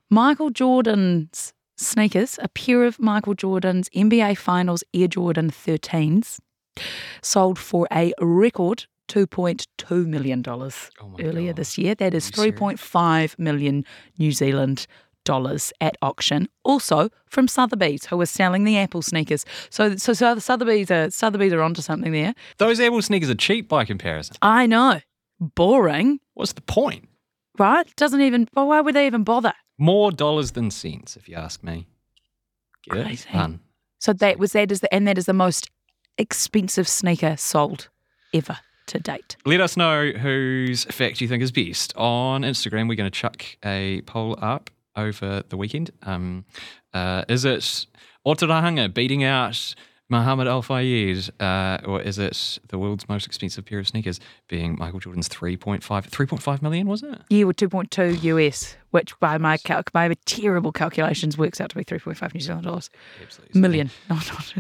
Michael 0.10 0.52
Jordan's 0.52 1.54
sneakers, 1.76 2.40
a 2.42 2.48
pair 2.48 2.86
of 2.86 2.98
Michael 2.98 3.34
Jordan's 3.34 3.90
NBA 3.90 4.38
Finals 4.38 4.86
Air 4.94 5.10
Jordan 5.10 5.52
13s, 5.52 6.40
sold 7.22 7.60
for 7.60 7.90
a 7.92 8.14
record 8.22 8.86
$2.2 9.10 10.06
million 10.06 10.44
earlier 11.20 11.52
God. 11.52 11.56
this 11.58 11.78
year. 11.78 11.94
That 11.94 12.14
is 12.14 12.32
Are 12.40 12.46
you 12.46 12.54
serious? 12.54 12.80
3.5 12.82 13.38
million 13.40 13.86
New 14.18 14.32
Zealand 14.32 14.78
dollars 14.78 14.88
at 15.82 15.98
auction. 16.02 16.48
Also 16.64 17.10
from 17.28 17.48
Sotheby's, 17.48 18.06
who 18.06 18.18
was 18.18 18.30
selling 18.30 18.64
the 18.64 18.78
Apple 18.78 19.02
sneakers. 19.02 19.46
So, 19.70 19.96
so, 19.96 20.14
so 20.14 20.38
Sotheby's 20.40 20.92
are 20.92 21.10
Sotheby's 21.10 21.54
are 21.54 21.62
onto 21.62 21.82
something 21.82 22.12
there. 22.12 22.34
Those 22.58 22.80
Apple 22.80 23.02
sneakers 23.02 23.30
are 23.30 23.36
cheap 23.36 23.68
by 23.70 23.86
comparison. 23.86 24.36
I 24.42 24.66
know, 24.68 25.02
boring, 25.40 26.20
What's 26.36 26.54
the 26.54 26.62
point? 26.62 27.08
right? 27.60 27.86
Doesn't 27.96 28.22
even. 28.22 28.48
Well, 28.56 28.68
why 28.68 28.82
would 28.82 28.96
they 28.96 29.06
even 29.06 29.24
bother? 29.24 29.54
More 29.78 30.12
dollars 30.12 30.52
than 30.52 30.72
cents, 30.72 31.16
if 31.16 31.28
you 31.30 31.36
ask 31.36 31.64
me. 31.64 31.88
Get? 32.90 33.06
Crazy. 33.06 33.30
Fun. 33.30 33.60
So 34.00 34.14
that 34.14 34.38
was 34.40 34.52
that 34.54 34.72
is 34.72 34.80
the 34.82 34.94
and 34.94 35.08
that 35.08 35.18
is 35.18 35.26
the 35.26 35.34
most 35.34 35.70
expensive 36.18 36.88
sneaker 36.88 37.36
sold 37.38 37.90
ever. 38.34 38.58
to 38.88 39.00
date. 39.00 39.38
Let 39.46 39.62
us 39.62 39.78
know 39.78 40.12
whose 40.12 40.84
fact 40.86 41.22
you 41.22 41.28
think 41.28 41.42
is 41.42 41.52
best. 41.52 41.94
On 41.96 42.42
Instagram, 42.42 42.90
we're 42.90 42.96
going 42.96 43.10
to 43.10 43.18
chuck 43.18 43.46
a 43.64 44.02
poll 44.02 44.38
up 44.42 44.70
over 44.96 45.44
the 45.50 45.58
weekend. 45.58 45.92
Um, 46.04 46.46
uh, 46.94 47.24
is 47.28 47.46
it 47.46 47.88
Otorohanga 48.26 48.94
beating 48.94 49.24
out 49.24 49.76
Muhammad 50.10 50.48
Al 50.48 50.62
Fayed, 50.62 51.30
uh, 51.40 51.80
or 51.86 52.02
is 52.02 52.20
it 52.20 52.60
the 52.68 52.78
world's 52.78 53.08
most 53.10 53.26
expensive 53.26 53.66
pair 53.66 53.80
of 53.80 53.88
sneakers 53.88 54.20
being 54.48 54.78
Michael 54.78 55.00
Jordan's 55.00 55.30
3.5, 55.30 55.82
3.5 55.82 56.62
million, 56.62 56.88
was 56.88 57.04
it? 57.04 57.20
Yeah, 57.30 57.46
with 57.46 57.58
2.2 57.58 58.24
US, 58.24 58.76
which 58.94 59.20
by 59.20 59.40
my 59.40 59.58
cal- 59.58 59.84
by 59.92 60.14
terrible 60.26 60.72
calculations 60.72 61.36
works 61.36 61.60
out 61.60 61.70
to 61.72 61.76
be 61.76 61.84
3.5 61.84 62.34
New 62.34 62.40
Zealand 62.40 62.66
dollars. 62.66 62.90
Absolutely. 63.22 63.60
Million. 63.60 63.90
No, 64.10 64.16
not. 64.16 64.54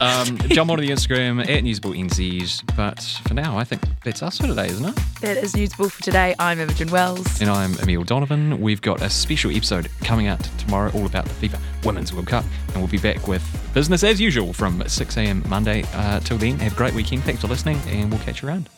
Um, 0.00 0.36
jump 0.48 0.70
onto 0.70 0.84
the 0.84 0.90
Instagram 0.90 1.40
at 1.40 1.62
NewsableNZs. 1.62 2.76
But 2.76 3.00
for 3.26 3.32
now, 3.34 3.56
I 3.56 3.62
think 3.64 3.82
that's 4.04 4.22
us 4.24 4.38
for 4.38 4.46
today, 4.48 4.66
isn't 4.66 4.84
it? 4.84 4.94
That 5.20 5.36
is 5.36 5.54
Newsable 5.54 5.90
for 5.90 6.02
today. 6.02 6.34
I'm 6.38 6.58
Imogen 6.58 6.90
Wells. 6.90 7.40
And 7.40 7.48
I'm 7.48 7.78
Emile 7.78 8.02
Donovan. 8.02 8.60
We've 8.60 8.82
got 8.82 9.00
a 9.02 9.08
special 9.08 9.52
episode 9.54 9.88
coming 10.00 10.26
out 10.26 10.40
tomorrow 10.58 10.90
all 10.94 11.06
about 11.06 11.26
the 11.26 11.48
FIFA 11.48 11.60
Women's 11.84 12.12
World 12.12 12.26
Cup. 12.26 12.44
And 12.68 12.78
we'll 12.78 12.88
be 12.88 12.98
back 12.98 13.28
with 13.28 13.42
business 13.72 14.02
as 14.02 14.20
usual 14.20 14.52
from 14.52 14.82
6 14.86 15.16
a.m. 15.16 15.44
Monday. 15.48 15.84
Uh, 15.94 16.18
till 16.20 16.38
then, 16.38 16.58
have 16.58 16.72
a 16.72 16.76
great 16.76 16.92
weekend. 16.94 17.22
Thanks 17.22 17.40
for 17.40 17.46
listening, 17.46 17.78
and 17.86 18.10
we'll 18.10 18.20
catch 18.20 18.42
you 18.42 18.48
around. 18.48 18.68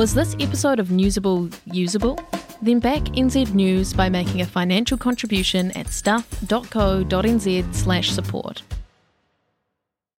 Was 0.00 0.14
this 0.14 0.34
episode 0.40 0.80
of 0.80 0.88
Newsable 0.88 1.54
usable? 1.66 2.18
Then 2.62 2.80
back 2.80 3.02
NZ 3.02 3.52
News 3.52 3.92
by 3.92 4.08
making 4.08 4.40
a 4.40 4.46
financial 4.46 4.96
contribution 4.96 5.72
at 5.72 5.88
stuff.co.nz 5.88 7.74
slash 7.74 8.10
support. 8.10 8.62